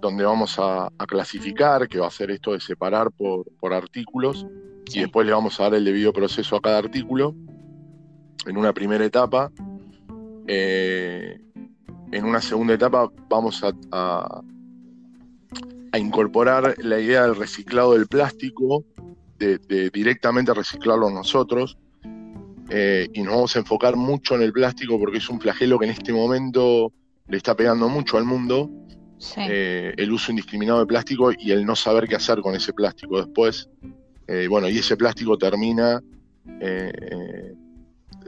donde 0.02 0.22
vamos 0.22 0.56
a, 0.58 0.90
clasificar, 1.06 1.88
que 1.88 1.98
va 1.98 2.06
a 2.06 2.10
ser 2.10 2.30
esto 2.30 2.52
de 2.52 2.60
separar 2.60 3.10
por, 3.10 3.72
artículos, 3.72 4.46
y 4.92 5.00
después 5.00 5.26
le 5.26 5.32
vamos 5.32 5.58
a 5.58 5.62
dar 5.62 5.74
el 5.76 5.84
debido 5.86 6.12
proceso 6.12 6.56
a 6.56 6.60
cada 6.60 6.76
artículo 6.76 7.34
en 8.46 8.58
una 8.58 8.74
primera 8.74 9.02
etapa. 9.02 9.50
Eh, 10.46 11.40
en 12.12 12.24
una 12.26 12.42
segunda 12.42 12.74
etapa 12.74 13.10
vamos 13.30 13.64
a, 13.64 13.72
a, 13.92 14.42
incorporar 15.98 16.74
la 16.78 17.00
idea 17.00 17.22
del 17.22 17.36
reciclado 17.36 17.94
del 17.94 18.08
plástico, 18.08 18.84
de, 19.38 19.56
de 19.56 19.88
directamente 19.88 20.52
reciclarlo 20.52 21.08
nosotros 21.08 21.78
eh, 22.68 23.08
y 23.14 23.22
nos 23.22 23.34
vamos 23.34 23.56
a 23.56 23.60
enfocar 23.60 23.96
mucho 23.96 24.34
en 24.34 24.42
el 24.42 24.52
plástico 24.52 24.98
porque 24.98 25.16
es 25.16 25.28
un 25.30 25.40
flagelo 25.40 25.78
que 25.78 25.86
en 25.86 25.92
este 25.92 26.12
momento 26.12 26.92
le 27.28 27.36
está 27.36 27.54
pegando 27.54 27.88
mucho 27.88 28.18
al 28.18 28.24
mundo. 28.24 28.70
Eh, 29.36 29.94
el 29.96 30.12
uso 30.12 30.30
indiscriminado 30.30 30.78
de 30.80 30.86
plástico 30.86 31.32
y 31.36 31.50
el 31.50 31.66
no 31.66 31.74
saber 31.74 32.06
qué 32.08 32.14
hacer 32.14 32.40
con 32.40 32.54
ese 32.54 32.72
plástico 32.72 33.18
después. 33.18 33.68
Eh, 34.26 34.46
bueno, 34.48 34.68
y 34.68 34.78
ese 34.78 34.96
plástico 34.96 35.36
termina, 35.36 36.00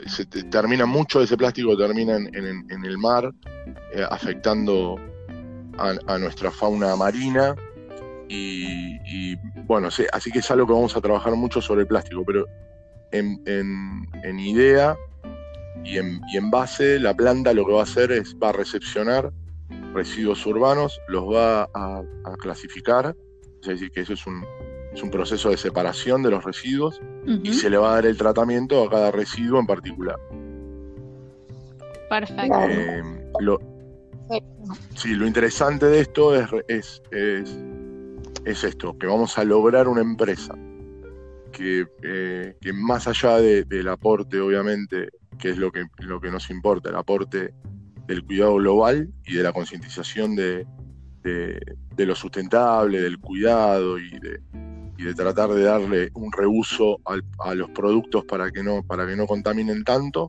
se 0.07 0.25
termina 0.51 0.87
mucho 0.87 1.21
de 1.21 1.27
ese 1.27 1.37
plástico 1.37 1.77
termina 1.77 2.17
en, 2.17 2.85
el 2.85 2.99
mar, 2.99 3.33
afectando 4.11 4.97
a, 5.79 6.19
nuestra 6.19 6.51
fauna 6.51 6.97
marina. 6.97 7.55
Y, 8.29 8.97
y 9.05 9.37
bueno, 9.67 9.89
así 9.89 10.31
que 10.33 10.39
es 10.39 10.51
algo 10.51 10.67
que 10.67 10.73
vamos 10.73 10.97
a 10.97 11.01
trabajar 11.01 11.35
mucho 11.35 11.61
sobre 11.61 11.83
el 11.83 11.87
plástico, 11.87 12.25
pero 12.25 12.47
en, 13.13 14.39
idea 14.39 14.97
y 15.85 15.97
en, 15.99 16.51
base, 16.51 16.99
la 16.99 17.15
planta 17.15 17.53
lo 17.53 17.65
que 17.65 17.73
va 17.73 17.81
a 17.81 17.85
hacer 17.85 18.13
es, 18.13 18.37
va 18.37 18.51
a 18.51 18.53
recepcionar 18.53 19.33
residuos 19.95 20.45
urbanos, 20.47 21.01
los 21.09 21.25
va 21.25 21.69
a, 21.75 22.03
clasificar, 22.39 23.17
es 23.63 23.69
decir, 23.69 23.91
que 23.91 24.01
eso 24.01 24.13
es 24.13 24.27
un, 24.27 24.45
es 24.93 25.03
un, 25.03 25.11
proceso 25.11 25.51
de 25.51 25.57
separación 25.57 26.23
de 26.23 26.31
los 26.31 26.45
residuos 26.45 27.01
y 27.27 27.53
se 27.53 27.71
le 27.71 27.77
va 27.77 27.93
a 27.93 27.95
dar 27.97 28.07
el 28.07 28.17
tratamiento 28.17 28.85
a 28.85 28.91
cada 28.91 29.11
residuo 29.11 29.59
en 29.59 29.67
particular. 29.67 30.19
Perfecto. 32.09 32.59
Eh, 32.69 33.03
lo, 33.41 33.59
sí, 34.97 35.15
lo 35.15 35.27
interesante 35.27 35.87
de 35.87 36.01
esto 36.01 36.35
es, 36.35 36.51
es, 36.69 37.03
es 38.45 38.65
esto, 38.65 38.99
que 38.99 39.07
vamos 39.07 39.39
a 39.39 39.45
lograr 39.45 39.89
una 39.89 40.03
empresa 40.03 40.55
eh, 41.63 42.57
que, 42.61 42.73
más 42.73 43.07
allá 43.07 43.39
del 43.39 43.89
aporte, 43.89 44.41
obviamente, 44.41 45.09
que 45.39 45.51
es 45.51 45.59
lo 45.59 45.71
que, 45.73 45.87
lo 45.99 46.21
que 46.21 46.31
nos 46.31 46.51
importa, 46.51 46.91
el 46.91 46.97
aporte 46.97 47.55
del 48.07 48.25
cuidado 48.25 48.57
global 48.57 49.09
y 49.25 49.35
de 49.35 49.43
la 49.43 49.53
concientización 49.53 50.35
de, 50.35 50.67
lo 51.97 52.15
sustentable, 52.15 53.01
del 53.01 53.19
cuidado 53.19 53.99
y 53.99 54.11
de, 54.19 54.41
de 55.05 55.15
tratar 55.15 55.51
de 55.51 55.63
darle 55.63 56.11
un 56.15 56.33
reuso 56.33 57.01
a 57.05 57.55
los 57.55 57.71
productos 57.71 58.25
para 58.25 58.51
que 58.51 58.63
no, 58.63 58.83
para 58.83 59.07
que 59.07 59.17
no 59.17 59.27
contaminen 59.27 59.85
tanto, 59.85 60.29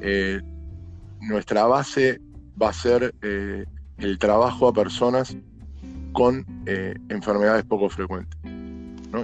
eh, 0.00 0.40
nuestra 1.20 1.64
base 1.64 2.20
va 2.60 2.70
a 2.70 2.72
ser 2.72 3.14
eh, 3.22 3.64
el 3.98 4.18
trabajo 4.18 4.68
a 4.68 4.72
personas 4.72 5.36
con 6.12 6.46
enfermedades 7.08 7.64
poco 7.64 7.88
frecuentes. 7.88 8.38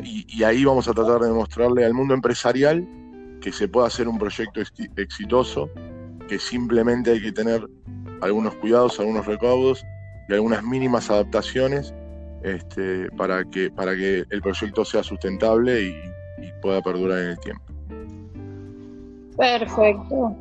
Y, 0.05 0.43
ahí 0.43 0.65
vamos 0.65 0.89
a 0.89 0.93
tratar 0.93 1.21
de 1.21 1.29
demostrarle 1.29 1.85
al 1.85 1.95
mundo 1.95 2.15
empresarial 2.15 2.87
que 3.43 3.53
se 3.53 3.69
puede 3.69 3.89
hacer 3.89 4.09
un 4.09 4.19
proyecto 4.19 4.61
exitoso, 4.97 5.69
que 6.29 6.39
simplemente 6.39 7.11
hay 7.11 7.21
que 7.21 7.33
tener 7.33 7.67
algunos 8.21 8.55
cuidados, 8.57 8.99
algunos 9.01 9.27
recaudos 9.27 9.85
y 10.29 10.33
algunas 10.33 10.63
mínimas 10.63 11.11
adaptaciones 11.11 11.93
este, 12.43 13.11
para, 13.13 13.45
que, 13.45 13.71
para 13.71 13.95
que 13.97 14.25
el 14.31 14.41
proyecto 14.41 14.85
sea 14.85 15.03
sustentable 15.03 15.83
y 15.83 16.53
pueda 16.63 16.81
perdurar 16.81 17.19
en 17.19 17.29
el 17.31 17.41
tiempo. 17.41 17.63
Perfecto. 19.37 20.37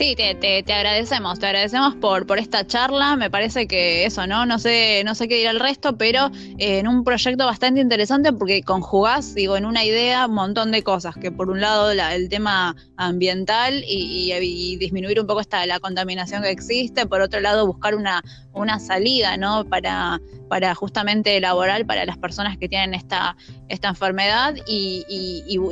Sí, 0.00 0.16
te, 0.16 0.34
te, 0.34 0.72
agradecemos, 0.72 1.38
te 1.40 1.44
agradecemos 1.44 1.94
por, 1.96 2.26
por 2.26 2.38
esta 2.38 2.66
charla. 2.66 3.16
Me 3.16 3.28
parece 3.28 3.68
que 3.68 4.06
eso, 4.06 4.26
¿no? 4.26 4.46
No 4.46 4.58
sé, 4.58 5.02
no 5.04 5.14
sé 5.14 5.28
qué 5.28 5.36
dirá 5.36 5.50
el 5.50 5.60
resto, 5.60 5.98
pero 5.98 6.30
eh, 6.56 6.78
en 6.78 6.88
un 6.88 7.04
proyecto 7.04 7.44
bastante 7.44 7.82
interesante 7.82 8.32
porque 8.32 8.62
conjugás, 8.62 9.34
digo, 9.34 9.58
en 9.58 9.66
una 9.66 9.84
idea 9.84 10.26
un 10.26 10.36
montón 10.36 10.70
de 10.70 10.82
cosas. 10.82 11.16
Que 11.16 11.30
por 11.30 11.50
un 11.50 11.60
lado 11.60 11.90
el 11.90 12.30
tema 12.30 12.76
ambiental 12.96 13.84
y, 13.86 14.78
disminuir 14.78 15.20
un 15.20 15.26
poco 15.26 15.42
esta 15.42 15.66
la 15.66 15.80
contaminación 15.80 16.44
que 16.44 16.50
existe, 16.50 17.04
por 17.04 17.20
otro 17.20 17.40
lado 17.40 17.66
buscar 17.66 17.94
una, 17.94 18.22
una 18.54 18.78
salida, 18.78 19.36
¿no? 19.36 19.66
Para, 19.66 20.18
para 20.50 20.74
justamente 20.74 21.36
elaborar 21.36 21.86
para 21.86 22.04
las 22.04 22.18
personas 22.18 22.58
que 22.58 22.68
tienen 22.68 22.92
esta, 22.92 23.36
esta 23.68 23.88
enfermedad 23.88 24.56
y, 24.66 25.06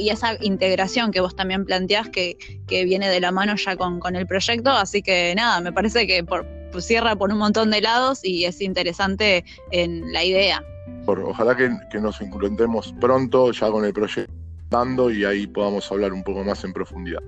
esa 0.08 0.36
integración 0.40 1.10
que 1.10 1.20
vos 1.20 1.36
también 1.36 1.64
planteás 1.64 2.08
que, 2.08 2.38
viene 2.68 3.08
de 3.08 3.20
la 3.20 3.32
mano 3.32 3.56
ya 3.56 3.76
con, 3.76 4.16
el 4.16 4.17
proyecto. 4.26 4.70
Así 4.70 5.02
que 5.02 5.34
nada, 5.36 5.60
me 5.60 5.72
parece 5.72 6.06
que 6.06 6.24
por, 6.24 6.46
pues 6.72 6.84
cierra 6.84 7.16
por 7.16 7.32
un 7.32 7.38
montón 7.38 7.70
de 7.70 7.80
lados 7.80 8.24
y 8.24 8.44
es 8.44 8.60
interesante 8.60 9.44
en 9.70 10.12
la 10.12 10.24
idea. 10.24 10.62
ojalá 11.06 11.56
que, 11.56 11.70
nos 12.00 12.20
encontremos 12.20 12.94
pronto 13.00 13.52
ya 13.52 13.70
con 13.70 13.84
el 13.84 13.92
proyecto 13.92 14.32
dando 14.70 15.10
y 15.10 15.24
ahí 15.24 15.46
podamos 15.46 15.90
hablar 15.90 16.12
un 16.12 16.22
poco 16.22 16.44
más 16.44 16.62
en 16.64 16.72
profundidad. 16.72 17.22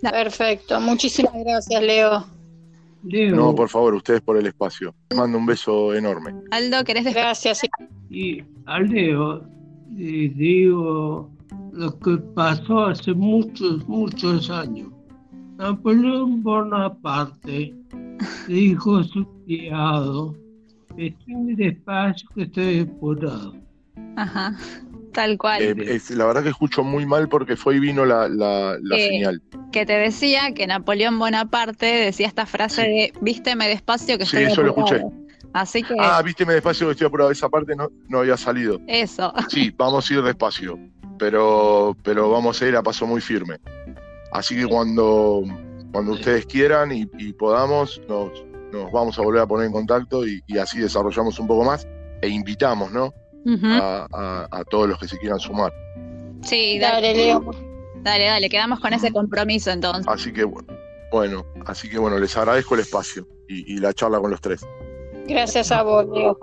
Perfecto, 0.00 0.80
muchísimas 0.80 1.32
gracias 1.44 1.82
Leo. 1.82 2.26
No, 3.04 3.54
por 3.54 3.68
favor, 3.68 3.94
ustedes 3.94 4.20
por 4.20 4.36
el 4.36 4.46
espacio. 4.46 4.94
Les 5.10 5.18
mando 5.18 5.38
un 5.38 5.46
beso 5.46 5.94
enorme. 5.94 6.34
Aldo, 6.50 6.84
¿querés 6.84 7.04
decir? 7.04 7.20
Gracias. 7.20 7.62
Y 8.10 8.42
al 8.66 8.88
Leo, 8.88 9.44
digo 9.90 11.30
lo 11.72 11.98
que 11.98 12.16
pasó 12.34 12.86
hace 12.86 13.12
muchos, 13.12 13.86
muchos 13.88 14.50
años. 14.50 14.88
Napoleón 15.62 16.42
Bonaparte 16.42 17.72
dijo 18.48 18.96
a 18.96 19.04
su 19.04 19.24
criado, 19.44 20.34
estoy 20.96 21.54
despacio 21.54 22.28
que 22.34 22.42
estoy 22.42 22.78
depurado. 22.78 23.54
Ajá. 24.16 24.56
Tal 25.12 25.38
cual. 25.38 25.62
Eh, 25.62 26.00
la 26.10 26.26
verdad 26.26 26.42
que 26.42 26.48
escucho 26.48 26.82
muy 26.82 27.06
mal 27.06 27.28
porque 27.28 27.54
fue 27.54 27.76
y 27.76 27.78
vino 27.78 28.04
la, 28.04 28.28
la, 28.28 28.76
señal. 28.96 29.40
Que 29.70 29.86
te 29.86 29.92
decía 29.92 30.52
que 30.52 30.66
Napoleón 30.66 31.16
Bonaparte 31.20 31.86
decía 31.86 32.26
esta 32.26 32.44
frase 32.46 32.82
de 32.82 33.12
vísteme 33.20 33.68
despacio 33.68 34.18
que 34.18 34.26
sí, 34.26 34.38
eso 34.38 34.62
lo 34.62 34.70
escuché. 34.70 35.04
Así 35.52 35.84
que... 35.84 35.94
Ah, 36.00 36.20
vísteme 36.22 36.54
despacio 36.54 36.88
que 36.88 36.92
estoy 36.92 37.06
apurado. 37.06 37.30
Esa 37.30 37.48
parte 37.48 37.76
no, 37.76 37.88
no 38.08 38.18
había 38.18 38.36
salido. 38.36 38.80
Eso. 38.88 39.32
Sí, 39.48 39.72
vamos 39.76 40.10
a 40.10 40.14
ir 40.14 40.22
despacio, 40.22 40.76
pero, 41.18 41.96
pero 42.02 42.30
vamos 42.30 42.60
a 42.60 42.66
ir 42.66 42.74
a 42.74 42.82
paso 42.82 43.06
muy 43.06 43.20
firme. 43.20 43.60
Así 44.32 44.56
que 44.56 44.66
cuando, 44.66 45.42
cuando 45.92 46.12
ustedes 46.12 46.46
quieran 46.46 46.90
y, 46.92 47.06
podamos, 47.34 48.00
nos, 48.08 48.44
nos, 48.72 48.90
vamos 48.92 49.18
a 49.18 49.22
volver 49.22 49.42
a 49.42 49.46
poner 49.46 49.66
en 49.66 49.72
contacto 49.72 50.26
y, 50.26 50.42
y 50.46 50.58
así 50.58 50.78
desarrollamos 50.78 51.38
un 51.38 51.46
poco 51.46 51.64
más 51.64 51.86
e 52.22 52.28
invitamos, 52.28 52.90
¿no? 52.92 53.12
a, 53.46 54.64
todos 54.70 54.88
los 54.88 54.98
que 54.98 55.08
se 55.08 55.18
quieran 55.18 55.38
sumar. 55.38 55.72
Sí, 56.42 56.78
dale, 56.78 57.14
Leo. 57.14 57.50
Dale, 58.02 58.26
dale, 58.26 58.48
quedamos 58.48 58.80
con 58.80 58.92
ese 58.92 59.12
compromiso 59.12 59.70
entonces. 59.70 60.06
Así 60.08 60.32
que 60.32 60.44
bueno, 61.10 61.46
así 61.66 61.88
que 61.88 61.98
bueno, 61.98 62.18
les 62.18 62.36
agradezco 62.36 62.74
el 62.74 62.80
espacio 62.80 63.26
y, 63.48 63.78
la 63.78 63.92
charla 63.92 64.18
con 64.18 64.30
los 64.30 64.40
tres. 64.40 64.64
Gracias 65.26 65.70
a 65.70 65.82
vos, 65.82 66.06
Leo. 66.12 66.38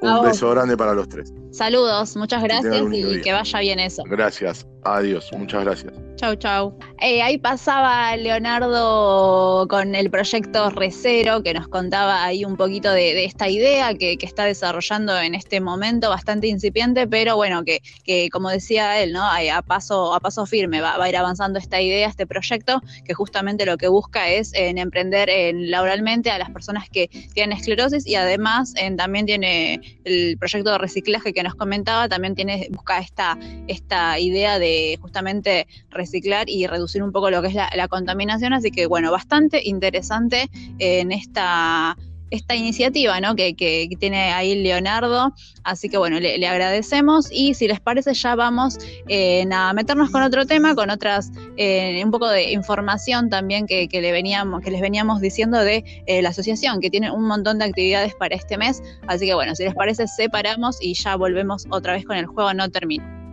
Un 0.00 0.22
beso 0.22 0.50
grande 0.50 0.76
para 0.76 0.94
los 0.94 1.08
tres. 1.08 1.32
Saludos, 1.50 2.16
muchas 2.16 2.42
gracias 2.42 2.82
y 2.92 3.20
que 3.20 3.32
vaya 3.32 3.60
bien 3.60 3.78
eso. 3.78 4.02
Gracias, 4.06 4.66
adiós, 4.82 5.30
muchas 5.36 5.64
gracias. 5.64 5.92
Chau, 6.16 6.36
chau. 6.36 6.78
Eh, 7.00 7.22
ahí 7.22 7.38
pasaba 7.38 8.16
Leonardo 8.16 9.66
con 9.68 9.94
el 9.94 10.10
proyecto 10.10 10.70
Recero, 10.70 11.42
que 11.42 11.54
nos 11.54 11.68
contaba 11.68 12.24
ahí 12.24 12.44
un 12.44 12.56
poquito 12.56 12.90
de, 12.90 13.24
esta 13.24 13.48
idea 13.48 13.94
que, 13.94 14.16
está 14.20 14.44
desarrollando 14.44 15.16
en 15.18 15.34
este 15.34 15.60
momento, 15.60 16.08
bastante 16.08 16.46
incipiente, 16.46 17.06
pero 17.06 17.36
bueno, 17.36 17.62
que, 17.64 17.82
que 18.04 18.30
como 18.30 18.48
decía 18.48 19.00
él, 19.00 19.12
¿no? 19.12 19.22
A 19.22 19.62
paso, 19.62 20.14
a 20.14 20.20
paso 20.20 20.46
firme 20.46 20.80
va, 20.80 20.94
a 20.96 21.08
ir 21.08 21.16
avanzando 21.16 21.58
esta 21.58 21.80
idea, 21.80 22.08
este 22.08 22.26
proyecto, 22.26 22.80
que 23.04 23.12
justamente 23.12 23.66
lo 23.66 23.76
que 23.76 23.88
busca 23.88 24.28
es 24.28 24.54
en 24.54 24.78
emprender 24.78 25.28
en, 25.28 25.70
laboralmente 25.70 26.30
a 26.30 26.38
las 26.38 26.50
personas 26.50 26.88
que 26.88 27.08
tienen 27.34 27.56
esclerosis 27.58 28.06
y 28.06 28.14
además 28.14 28.72
en, 28.76 28.96
también 28.96 29.26
tiene 29.26 29.80
el 30.04 30.36
proyecto 30.38 30.72
de 30.72 30.78
reciclaje 30.78 31.32
que 31.32 31.42
nos 31.42 31.54
comentaba, 31.54 32.08
también 32.08 32.34
tiene, 32.34 32.68
busca 32.70 32.98
esta, 32.98 33.38
esta 33.68 34.18
idea 34.18 34.58
de 34.58 34.98
justamente 35.00 35.66
reciclar 35.90 36.48
y 36.48 36.66
reducir 36.66 37.02
un 37.02 37.12
poco 37.12 37.30
lo 37.30 37.42
que 37.42 37.48
es 37.48 37.54
la, 37.54 37.88
contaminación. 37.88 38.52
Así 38.52 38.70
que, 38.70 38.86
bueno, 38.86 39.12
bastante 39.12 39.62
interesante 39.64 40.50
en 40.78 41.12
esta 41.12 41.96
esta 42.34 42.54
iniciativa 42.54 43.20
¿no? 43.20 43.34
que, 43.34 43.54
tiene 43.98 44.32
ahí 44.32 44.62
Leonardo. 44.62 45.34
Así 45.62 45.88
que 45.88 45.96
bueno, 45.96 46.20
le, 46.20 46.46
agradecemos 46.46 47.28
y 47.30 47.54
si 47.54 47.68
les 47.68 47.80
parece 47.80 48.12
ya 48.14 48.34
vamos 48.34 48.78
eh, 49.08 49.46
a 49.50 49.72
meternos 49.72 50.10
con 50.10 50.22
otro 50.22 50.46
tema, 50.46 50.74
con 50.74 50.90
otras, 50.90 51.32
eh, 51.56 52.02
un 52.04 52.10
poco 52.10 52.28
de 52.28 52.52
información 52.52 53.30
también 53.30 53.66
que, 53.66 53.88
le 53.90 54.12
veníamos, 54.12 54.62
que 54.62 54.70
les 54.70 54.80
veníamos 54.80 55.20
diciendo 55.20 55.58
de 55.58 55.84
eh, 56.06 56.22
la 56.22 56.30
asociación, 56.30 56.80
que 56.80 56.90
tiene 56.90 57.10
un 57.10 57.26
montón 57.26 57.58
de 57.58 57.64
actividades 57.64 58.14
para 58.14 58.34
este 58.34 58.58
mes. 58.58 58.82
Así 59.06 59.26
que 59.26 59.34
bueno, 59.34 59.54
si 59.54 59.64
les 59.64 59.74
parece 59.74 60.06
separamos 60.06 60.78
y 60.80 60.94
ya 60.94 61.16
volvemos 61.16 61.66
otra 61.70 61.94
vez 61.94 62.04
con 62.04 62.16
el 62.16 62.26
juego 62.26 62.52
no 62.52 62.68
termina. 62.68 63.24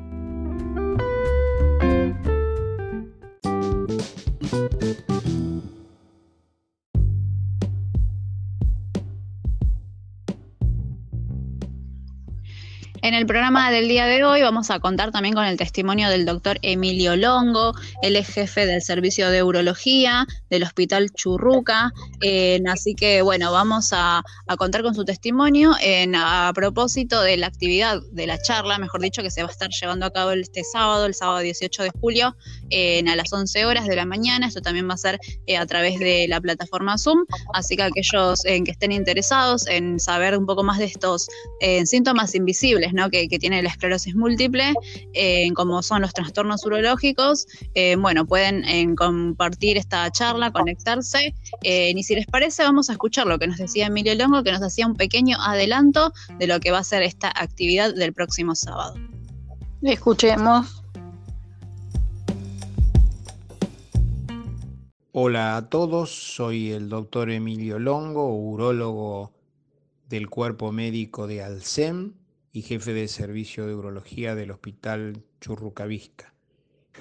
En 13.04 13.16
el 13.16 13.26
programa 13.26 13.72
del 13.72 13.88
día 13.88 14.06
de 14.06 14.24
hoy 14.24 14.44
vamos 14.44 14.70
a 14.70 14.80
contar 14.80 15.12
también 15.12 15.34
con 15.34 15.46
el 15.46 15.58
testimonio 15.58 16.08
del 16.08 16.24
doctor 16.24 16.60
Emilio 16.62 17.16
Longo, 17.16 17.74
él 18.04 18.16
es 18.16 18.28
jefe 18.28 18.68
del 18.68 18.84
servicio 18.84 19.32
de 19.32 19.42
urología 19.42 20.28
del 20.52 20.62
Hospital 20.62 21.10
Churruca, 21.12 21.92
así 22.70 22.94
que 22.94 23.24
bueno, 23.24 23.52
vamos 23.52 23.90
a, 23.92 24.22
contar 24.58 24.84
con 24.84 24.94
su 24.94 25.04
testimonio 25.04 25.72
a 26.16 26.52
propósito 26.54 27.24
de 27.24 27.38
la 27.38 27.48
actividad 27.48 28.00
de 28.12 28.28
la 28.28 28.40
charla, 28.40 28.78
mejor 28.78 29.02
dicho, 29.02 29.24
que 29.24 29.32
se 29.32 29.42
va 29.42 29.50
a 29.50 29.52
estar 29.52 29.70
llevando 29.72 30.06
a 30.06 30.14
cabo 30.14 30.32
este 30.32 30.64
sábado, 30.64 31.08
el 31.08 31.16
sábado 31.16 31.40
18 31.40 31.84
de 31.84 31.92
julio, 32.00 32.36
a 33.08 33.16
las 33.16 33.34
11 33.34 33.66
horas 33.66 33.88
de 33.88 33.96
la 33.96 34.06
mañana, 34.06 34.48
esto 34.48 34.62
también 34.62 34.88
va 34.88 34.94
a 34.94 34.98
ser 34.98 35.20
eh, 35.48 35.58
a 35.58 35.66
través 35.66 35.98
de 36.00 36.28
la 36.28 36.40
plataforma 36.40 37.00
Zoom, 37.00 37.26
así 37.54 37.76
que 37.76 37.84
aquellos 37.84 38.44
que 38.44 38.64
estén 38.68 38.92
interesados 38.92 39.66
en 39.66 40.00
saber 40.00 40.38
un 40.38 40.46
poco 40.46 40.64
más 40.64 40.78
de 40.78 40.86
estos 40.86 41.28
eh, 41.62 41.86
síntomas 41.86 42.36
invisibles, 42.36 42.91
que, 43.12 43.28
tiene 43.40 43.62
la 43.62 43.70
esclerosis 43.70 44.16
múltiple, 44.16 44.74
eh, 45.14 45.52
como 45.54 45.82
son 45.82 46.02
los 46.02 46.14
trastornos 46.14 46.66
urológicos, 46.66 47.48
eh, 47.74 47.96
bueno, 47.98 48.26
pueden 48.26 48.64
eh, 48.66 48.94
compartir 48.96 49.78
esta 49.78 50.10
charla, 50.12 50.52
conectarse, 50.52 51.34
y 51.64 52.04
si 52.04 52.16
les 52.16 52.26
parece 52.26 52.64
vamos 52.64 52.90
a 52.90 52.94
escuchar 52.94 53.28
lo 53.28 53.40
que 53.40 53.48
nos 53.48 53.58
decía 53.58 53.88
Emilio 53.88 54.16
Longo, 54.16 54.44
que 54.44 54.52
nos 54.52 54.62
hacía 54.62 54.88
un 54.88 54.96
pequeño 54.96 55.38
adelanto 55.40 56.12
de 56.38 56.48
lo 56.48 56.60
que 56.60 56.72
va 56.72 56.80
a 56.80 56.84
ser 56.84 57.04
esta 57.04 57.30
actividad 57.30 57.94
del 57.94 58.14
próximo 58.14 58.56
sábado. 58.56 58.96
Escuchemos. 59.82 60.84
Hola 65.14 65.58
a 65.58 65.70
todos, 65.70 66.10
soy 66.10 66.72
el 66.72 66.88
doctor 66.88 67.30
Emilio 67.30 67.80
Longo, 67.80 68.34
urólogo 68.34 69.34
del 70.08 70.30
cuerpo 70.30 70.72
médico 70.72 71.28
de 71.28 71.44
Alcem 71.44 72.14
y 72.54 72.64
jefe 72.64 72.94
de 72.94 73.08
servicio 73.08 73.66
de 73.66 73.76
urología 73.76 74.36
del 74.36 74.52
Hospital 74.52 75.24
Churrucavisca. 75.40 76.34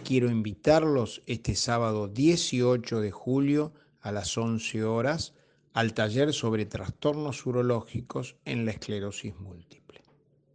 Quiero 0.05 0.31
invitarlos 0.31 1.23
este 1.27 1.57
sábado 1.57 2.07
18 2.09 3.01
de 3.01 3.11
julio 3.11 3.73
a 4.01 4.13
las 4.13 4.39
11 4.39 4.85
horas 4.85 5.35
al 5.73 5.95
taller 5.95 6.33
sobre 6.33 6.67
trastornos 6.67 7.45
urológicos 7.47 8.37
en 8.45 8.65
la 8.65 8.73
esclerosis 8.73 9.37
múltiple, 9.39 10.03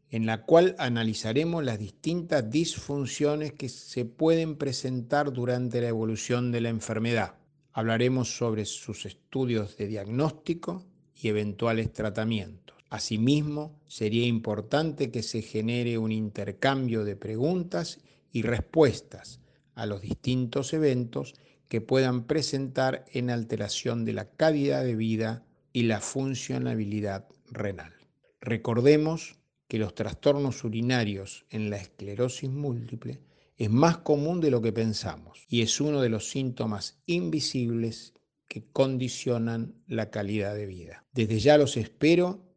en 0.09 0.25
la 0.25 0.43
cual 0.43 0.75
analizaremos 0.79 1.63
las 1.63 1.77
distintas 1.77 2.49
disfunciones 2.49 3.53
que 3.53 3.69
se 3.69 4.05
pueden 4.05 4.55
presentar 4.55 5.33
durante 5.33 5.81
la 5.81 5.89
evolución 5.89 6.51
de 6.51 6.61
la 6.61 6.69
enfermedad. 6.69 7.35
Hablaremos 7.73 8.35
sobre 8.37 8.63
sus 8.65 9.05
estudios 9.05 9.75
de 9.75 9.87
diagnóstico 9.87 10.85
y 11.13 11.27
eventuales 11.27 11.91
tratamientos 11.91 12.74
Asimismo, 12.95 13.77
sería 13.89 14.25
importante 14.25 15.11
que 15.11 15.21
se 15.21 15.41
genere 15.41 15.97
un 15.97 16.13
intercambio 16.13 17.03
de 17.03 17.17
preguntas 17.17 17.99
y 18.31 18.43
respuestas 18.43 19.41
a 19.73 19.85
los 19.85 19.99
distintos 20.01 20.71
eventos 20.71 21.33
que 21.67 21.81
puedan 21.81 22.23
presentar 22.23 23.03
en 23.11 23.31
alteración 23.31 24.05
de 24.05 24.13
la 24.13 24.29
calidad 24.29 24.85
de 24.85 24.95
vida 24.95 25.43
y 25.73 25.83
la 25.83 25.99
funcionabilidad 25.99 27.27
renal. 27.51 27.93
Recordemos 28.39 29.35
que 29.67 29.77
los 29.77 29.93
trastornos 29.93 30.63
urinarios 30.63 31.45
en 31.49 31.69
la 31.69 31.75
esclerosis 31.75 32.49
múltiple 32.49 33.19
es 33.57 33.69
más 33.69 33.97
común 33.97 34.39
de 34.39 34.51
lo 34.51 34.61
que 34.61 34.71
pensamos 34.71 35.45
y 35.49 35.63
es 35.63 35.81
uno 35.81 35.99
de 35.99 36.07
los 36.07 36.29
síntomas 36.29 36.97
invisibles 37.07 38.13
que 38.47 38.63
condicionan 38.71 39.75
la 39.85 40.11
calidad 40.11 40.55
de 40.55 40.65
vida. 40.65 41.03
Desde 41.11 41.39
ya 41.39 41.57
los 41.57 41.75
espero 41.75 42.54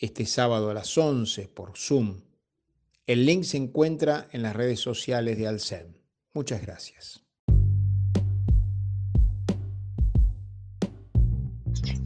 este 0.00 0.26
sábado 0.26 0.70
a 0.70 0.74
las 0.74 0.96
11 0.98 1.46
por 1.48 1.76
Zoom. 1.76 2.22
El 3.06 3.26
link 3.26 3.44
se 3.44 3.58
encuentra 3.58 4.28
en 4.32 4.42
las 4.42 4.56
redes 4.56 4.80
sociales 4.80 5.38
de 5.38 5.46
Alcem. 5.46 5.94
Muchas 6.32 6.62
gracias. 6.62 7.22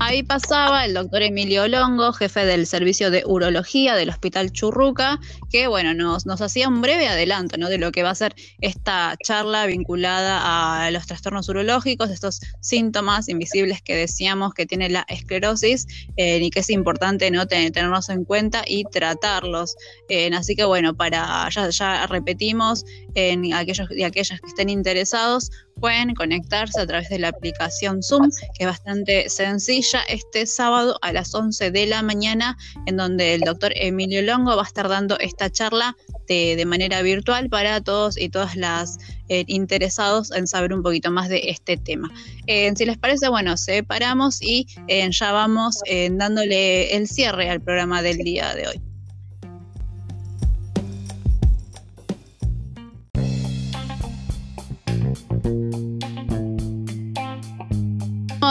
Ahí 0.07 0.23
pasaba 0.23 0.85
el 0.85 0.93
doctor 0.93 1.23
Emilio 1.23 1.67
Longo, 1.67 2.13
jefe 2.13 2.45
del 2.45 2.67
servicio 2.67 3.11
de 3.11 3.23
urología 3.25 3.95
del 3.95 4.11
Hospital 4.11 4.53
Churruca, 4.53 5.19
que 5.51 5.67
bueno, 5.67 5.95
nos, 5.95 6.27
hacía 6.43 6.69
un 6.69 6.83
breve 6.83 7.09
adelanto 7.09 7.57
de 7.57 7.79
lo 7.79 7.91
que 7.91 8.03
va 8.03 8.11
a 8.11 8.15
ser 8.15 8.35
esta 8.61 9.17
charla 9.25 9.65
vinculada 9.65 10.85
a 10.85 10.91
los 10.91 11.07
trastornos 11.07 11.49
urológicos, 11.49 12.11
estos 12.11 12.41
síntomas 12.61 13.31
invisibles 13.31 13.81
que 13.81 13.97
decíamos 13.97 14.53
que 14.53 14.67
tiene 14.67 14.91
la 14.91 15.07
esclerosis 15.09 15.87
eh, 16.19 16.39
y 16.39 16.51
que 16.51 16.61
es 16.61 16.69
importante 16.69 17.31
¿no? 17.31 17.47
tenernos 17.47 18.11
en 18.11 18.27
cuenta 18.27 18.63
y 18.67 18.85
tratarlos. 18.85 19.75
Eh, 20.11 20.31
así 20.35 20.55
que 20.55 20.65
bueno, 20.65 20.95
para 20.95 21.49
ya, 21.49 21.71
ya 21.71 22.07
repetimos 22.09 22.85
en 23.15 23.55
aquellos 23.55 23.89
y 23.91 24.03
aquellas 24.03 24.39
que 24.43 24.49
estén 24.49 24.69
interesados, 24.69 25.51
pueden 25.81 26.15
conectarse 26.15 26.81
a 26.81 26.87
través 26.87 27.09
de 27.09 27.19
la 27.19 27.29
aplicación 27.29 28.03
Zoom, 28.03 28.31
que 28.57 28.65
es 28.65 28.67
bastante 28.67 29.29
sencilla, 29.29 30.01
este 30.09 30.47
sábado 30.47 30.99
a 31.03 31.13
las 31.13 31.35
11 31.35 31.71
de 31.71 31.87
la 31.87 32.03
mañana, 32.03 32.57
en 32.87 32.97
donde 32.97 33.35
el 33.35 33.41
doctor 33.41 33.73
Emilio 33.75 34.23
Longo 34.23 34.57
va 34.57 34.63
a 34.63 34.67
estar 34.67 34.89
dando 34.89 35.19
esta 35.19 35.51
charla 35.51 35.97
de, 36.29 36.65
manera 36.65 37.03
virtual 37.03 37.51
para 37.51 37.81
todos 37.83 38.17
y 38.19 38.31
todas 38.31 38.57
las 38.57 38.97
eh, 39.29 39.45
interesados 39.47 40.33
en 40.33 40.47
saber 40.47 40.73
un 40.73 40.83
poquito 40.83 41.11
más 41.11 41.29
de 41.29 41.51
este 41.51 41.77
tema. 41.77 42.11
Eh, 42.47 42.73
si 42.75 42.87
les 42.87 42.97
parece, 42.97 43.29
bueno, 43.29 43.57
separamos 43.57 44.41
y 44.41 44.67
eh, 44.89 45.07
ya 45.11 45.33
vamos 45.33 45.81
dándole 46.13 46.97
el 46.97 47.09
cierre 47.09 47.51
al 47.51 47.61
programa 47.61 48.03
del 48.03 48.19
día 48.19 48.55
de 48.55 48.69
hoy. 48.69 48.94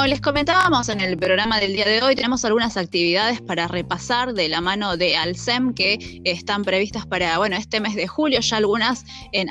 Les 0.01 0.19
comentábamos 0.19 0.89
en 0.89 0.99
el 0.99 1.17
programa 1.17 1.59
del 1.59 1.73
día 1.73 1.85
de 1.85 2.01
hoy, 2.01 2.15
tenemos 2.15 2.43
algunas 2.43 2.75
actividades 2.75 3.39
para 3.41 3.67
repasar 3.67 4.33
de 4.33 4.49
la 4.49 4.59
mano 4.59 4.97
de 4.97 5.15
Alcem 5.15 5.73
que 5.73 6.21
están 6.25 6.63
previstas 6.63 7.05
para, 7.05 7.37
bueno, 7.37 7.55
este 7.55 7.79
mes 7.79 7.95
de 7.95 8.07
julio. 8.07 8.39
Ya 8.41 8.57
algunas 8.57 9.05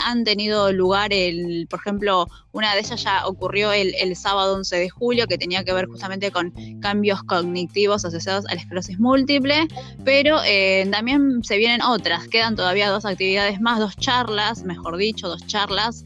han 0.05 0.25
tenido 0.25 0.71
lugar, 0.73 1.13
el, 1.13 1.67
por 1.71 1.81
ejemplo, 1.81 2.29
una 2.53 2.75
de 2.75 2.81
ellas 2.81 3.03
ya 3.03 3.27
ocurrió 3.27 3.73
el, 3.73 4.15
sábado 4.17 4.57
11 4.57 4.77
de 4.77 4.91
julio, 4.91 5.27
que 5.27 5.39
tenía 5.39 5.65
que 5.65 5.73
ver 5.73 5.87
justamente 5.87 6.31
con 6.31 6.53
cambios 6.81 7.23
cognitivos 7.23 8.05
asociados 8.05 8.45
a 8.47 8.55
la 8.55 8.61
esclerosis 8.61 8.99
múltiple, 8.99 9.69
pero 10.05 10.39
eh, 10.45 10.87
también 10.91 11.43
se 11.45 11.57
vienen 11.57 11.81
otras. 11.81 12.29
Quedan 12.29 12.57
todavía 12.57 12.91
dos 12.91 13.07
actividades 13.07 13.61
más, 13.61 13.79
dos 13.79 13.97
charlas, 13.97 14.65
mejor 14.65 14.99
dicho, 14.99 15.29
dos 15.29 15.47
charlas 15.47 16.05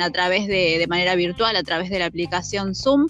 a 0.00 0.10
través 0.10 0.46
de, 0.46 0.78
de 0.78 0.86
manera 0.86 1.16
virtual, 1.16 1.56
a 1.56 1.62
través 1.62 1.90
de 1.90 1.98
la 1.98 2.06
aplicación 2.06 2.74
Zoom. 2.74 3.08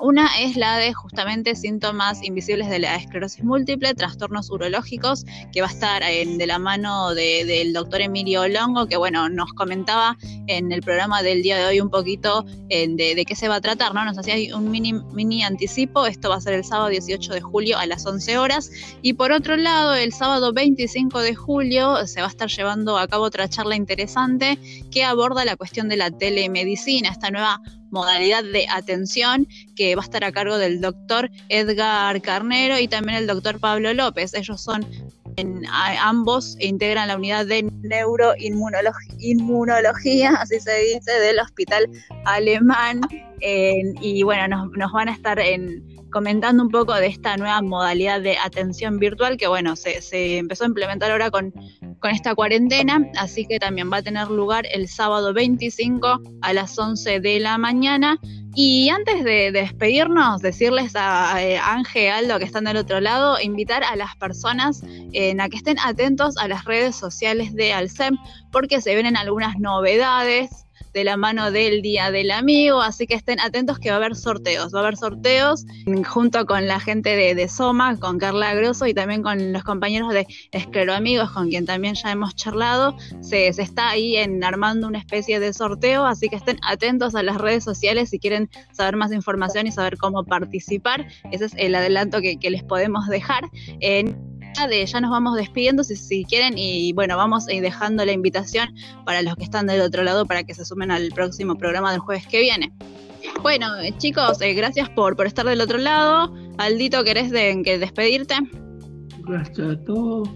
Una 0.00 0.28
es 0.40 0.56
la 0.56 0.76
de 0.76 0.92
justamente 0.92 1.54
síntomas 1.54 2.22
invisibles 2.22 2.68
de 2.68 2.78
la 2.78 2.96
esclerosis 2.96 3.42
múltiple, 3.42 3.94
trastornos 3.94 4.50
urológicos, 4.50 5.24
que 5.52 5.60
va 5.60 5.68
a 5.68 5.70
estar 5.70 6.02
de 6.02 6.46
la 6.46 6.58
mano 6.58 7.14
del 7.14 7.72
doctor 7.72 8.00
Emilio 8.00 8.46
Longo, 8.48 8.86
que 8.86 8.96
bueno, 8.96 9.28
nos 9.28 9.52
comentaba 9.52 10.16
en 10.46 10.72
el 10.72 10.82
programa 10.82 11.22
del 11.22 11.42
día 11.42 11.58
de 11.58 11.66
hoy 11.66 11.80
un 11.80 11.90
poquito 11.90 12.44
de, 12.68 13.24
qué 13.26 13.36
se 13.36 13.48
va 13.48 13.56
a 13.56 13.60
tratar, 13.60 13.94
¿no? 13.94 14.04
Nos 14.04 14.18
hacía 14.18 14.56
un 14.56 14.70
mini, 14.70 14.94
mini 15.12 15.42
anticipo, 15.42 16.06
esto 16.06 16.28
va 16.28 16.36
a 16.36 16.40
ser 16.40 16.54
el 16.54 16.64
sábado 16.64 16.88
18 16.88 17.32
de 17.32 17.40
julio 17.40 17.78
a 17.78 17.86
las 17.86 18.04
11 18.04 18.38
horas, 18.38 18.70
y 19.02 19.14
por 19.14 19.32
otro 19.32 19.56
lado, 19.56 19.94
el 19.94 20.12
sábado 20.12 20.52
25 20.52 21.20
de 21.20 21.34
julio 21.34 22.06
se 22.06 22.20
va 22.20 22.26
a 22.26 22.30
estar 22.30 22.48
llevando 22.48 22.98
a 22.98 23.06
cabo 23.08 23.24
otra 23.24 23.48
charla 23.48 23.76
interesante 23.76 24.58
que 24.90 25.04
aborda 25.04 25.44
la 25.44 25.56
cuestión 25.56 25.88
de 25.88 25.96
la 25.96 26.10
telemedicina, 26.10 27.10
esta 27.10 27.30
nueva 27.30 27.60
modalidad 27.92 28.42
de 28.42 28.66
atención 28.68 29.46
que 29.76 29.94
va 29.94 30.02
a 30.02 30.04
estar 30.04 30.24
a 30.24 30.32
cargo 30.32 30.58
del 30.58 30.80
doctor 30.80 31.30
Edgar 31.48 32.20
Carnero 32.20 32.78
y 32.78 32.88
también 32.88 33.18
el 33.18 33.28
doctor 33.28 33.60
Pablo 33.60 33.94
López. 33.94 34.34
Ellos 34.34 34.60
son 34.60 34.84
en, 35.36 35.62
ambos 36.00 36.56
integran 36.60 37.08
la 37.08 37.16
unidad 37.16 37.46
de 37.46 37.62
neuroinmunología, 37.82 40.30
así 40.40 40.60
se 40.60 40.78
dice, 40.78 41.10
del 41.12 41.40
hospital 41.40 41.88
alemán. 42.24 43.00
y 43.40 44.22
bueno, 44.22 44.70
nos, 44.76 44.92
van 44.92 45.08
a 45.08 45.12
estar 45.12 45.40
comentando 46.12 46.62
un 46.62 46.68
poco 46.68 46.94
de 46.94 47.06
esta 47.06 47.36
nueva 47.36 47.60
modalidad 47.62 48.20
de 48.20 48.36
atención 48.38 48.98
virtual 48.98 49.36
que 49.36 49.48
bueno, 49.48 49.74
se, 49.76 50.00
empezó 50.38 50.64
a 50.64 50.68
implementar 50.68 51.10
ahora 51.10 51.30
con 51.30 51.52
con 52.02 52.10
esta 52.10 52.34
cuarentena, 52.34 53.08
así 53.16 53.46
que 53.46 53.60
también 53.60 53.90
va 53.90 53.98
a 53.98 54.02
tener 54.02 54.28
lugar 54.28 54.66
el 54.72 54.88
sábado 54.88 55.32
25 55.32 56.20
a 56.42 56.52
las 56.52 56.76
11 56.76 57.20
de 57.20 57.40
la 57.40 57.56
mañana. 57.58 58.18
Y 58.54 58.90
antes 58.90 59.24
de, 59.24 59.50
despedirnos, 59.52 60.42
decirles 60.42 60.94
a, 60.96 61.36
Ángel 61.72 62.12
Aldo 62.12 62.38
que 62.38 62.44
están 62.44 62.64
del 62.64 62.76
otro 62.76 63.00
lado, 63.00 63.40
invitar 63.40 63.84
a 63.84 63.96
las 63.96 64.14
personas 64.16 64.82
eh, 65.12 65.34
a 65.38 65.48
que 65.48 65.56
estén 65.56 65.78
atentos 65.78 66.36
a 66.36 66.48
las 66.48 66.64
redes 66.64 66.96
sociales 66.96 67.54
de 67.54 67.72
Alcem, 67.72 68.18
porque 68.50 68.82
se 68.82 68.94
vienen 68.94 69.16
algunas 69.16 69.58
novedades 69.58 70.66
de 70.92 71.04
la 71.04 71.16
mano 71.16 71.50
del 71.50 71.82
Día 71.82 72.10
del 72.10 72.30
Amigo, 72.30 72.80
así 72.80 73.06
que 73.06 73.14
estén 73.14 73.40
atentos 73.40 73.78
que 73.78 73.90
va 73.90 73.96
a 73.96 73.98
haber 73.98 74.16
sorteos, 74.16 74.74
va 74.74 74.80
a 74.80 74.82
haber 74.82 74.96
sorteos 74.96 75.64
junto 76.06 76.46
con 76.46 76.66
la 76.66 76.80
gente 76.80 77.16
de, 77.16 77.48
Soma, 77.48 77.98
con 77.98 78.18
Carla 78.18 78.54
Grosso 78.54 78.86
y 78.86 78.94
también 78.94 79.22
con 79.22 79.52
los 79.52 79.64
compañeros 79.64 80.12
de 80.12 80.26
Esclero 80.52 80.94
Amigos, 80.94 81.30
con 81.30 81.48
quien 81.48 81.66
también 81.66 81.94
ya 81.94 82.12
hemos 82.12 82.34
charlado, 82.34 82.96
se, 83.20 83.48
está 83.48 83.90
ahí 83.90 84.16
en, 84.16 84.42
armando 84.44 84.86
una 84.86 84.98
especie 84.98 85.40
de 85.40 85.52
sorteo, 85.52 86.04
así 86.04 86.28
que 86.28 86.36
estén 86.36 86.58
atentos 86.62 87.14
a 87.14 87.22
las 87.22 87.38
redes 87.38 87.64
sociales 87.64 88.10
si 88.10 88.18
quieren 88.18 88.48
saber 88.72 88.96
más 88.96 89.12
información 89.12 89.66
y 89.66 89.72
saber 89.72 89.96
cómo 89.96 90.24
participar, 90.24 91.08
ese 91.30 91.46
es 91.46 91.54
el 91.56 91.74
adelanto 91.74 92.20
que, 92.20 92.38
que 92.38 92.50
les 92.50 92.62
podemos 92.62 93.08
dejar. 93.08 93.50
De 94.68 94.86
ya 94.86 95.00
nos 95.00 95.10
vamos 95.10 95.36
despidiendo 95.36 95.82
si, 95.82 95.96
si 95.96 96.24
quieren 96.24 96.54
y 96.56 96.92
bueno, 96.92 97.16
vamos 97.16 97.48
a 97.48 97.52
ir 97.52 97.62
dejando 97.62 98.04
la 98.04 98.12
invitación 98.12 98.74
para 99.04 99.22
los 99.22 99.36
que 99.36 99.44
están 99.44 99.66
del 99.66 99.80
otro 99.80 100.02
lado 100.02 100.26
para 100.26 100.44
que 100.44 100.54
se 100.54 100.64
sumen 100.64 100.90
al 100.90 101.08
próximo 101.10 101.56
programa 101.56 101.90
del 101.90 102.00
jueves 102.00 102.26
que 102.26 102.40
viene. 102.40 102.72
Bueno, 103.42 103.76
eh, 103.78 103.94
chicos, 103.98 104.40
eh, 104.40 104.54
gracias 104.54 104.88
por, 104.90 105.16
por 105.16 105.26
estar 105.26 105.46
del 105.46 105.60
otro 105.60 105.78
lado. 105.78 106.34
Aldito, 106.58 107.04
¿querés 107.04 107.30
de, 107.30 107.60
que 107.64 107.78
despedirte? 107.78 108.34
Gracias 109.20 109.72
a 109.72 109.84
todos. 109.84 110.28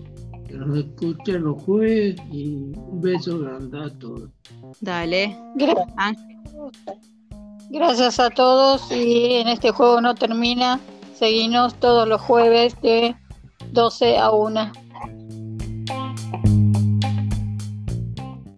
Que 0.47 0.55
nos 0.55 0.79
escuchen 0.79 1.43
los 1.43 1.63
jueves 1.63 2.17
y 2.31 2.73
un 2.77 3.01
beso 3.01 3.41
grande 3.41 3.79
a 3.79 3.91
todos. 3.99 4.31
Dale. 4.81 5.37
Ah. 5.99 6.13
Gracias 7.71 8.21
a 8.21 8.31
todos 8.31 8.91
y 8.93 9.35
en 9.35 9.49
este 9.49 9.73
juego 9.73 10.01
no 10.01 10.15
termina. 10.15 10.79
Seguimos 11.15 11.75
todos 11.75 12.07
los 12.07 12.21
jueves 12.21 12.81
de 12.81 13.17
12 13.73 14.17
a 14.17 14.31
1. 14.31 14.86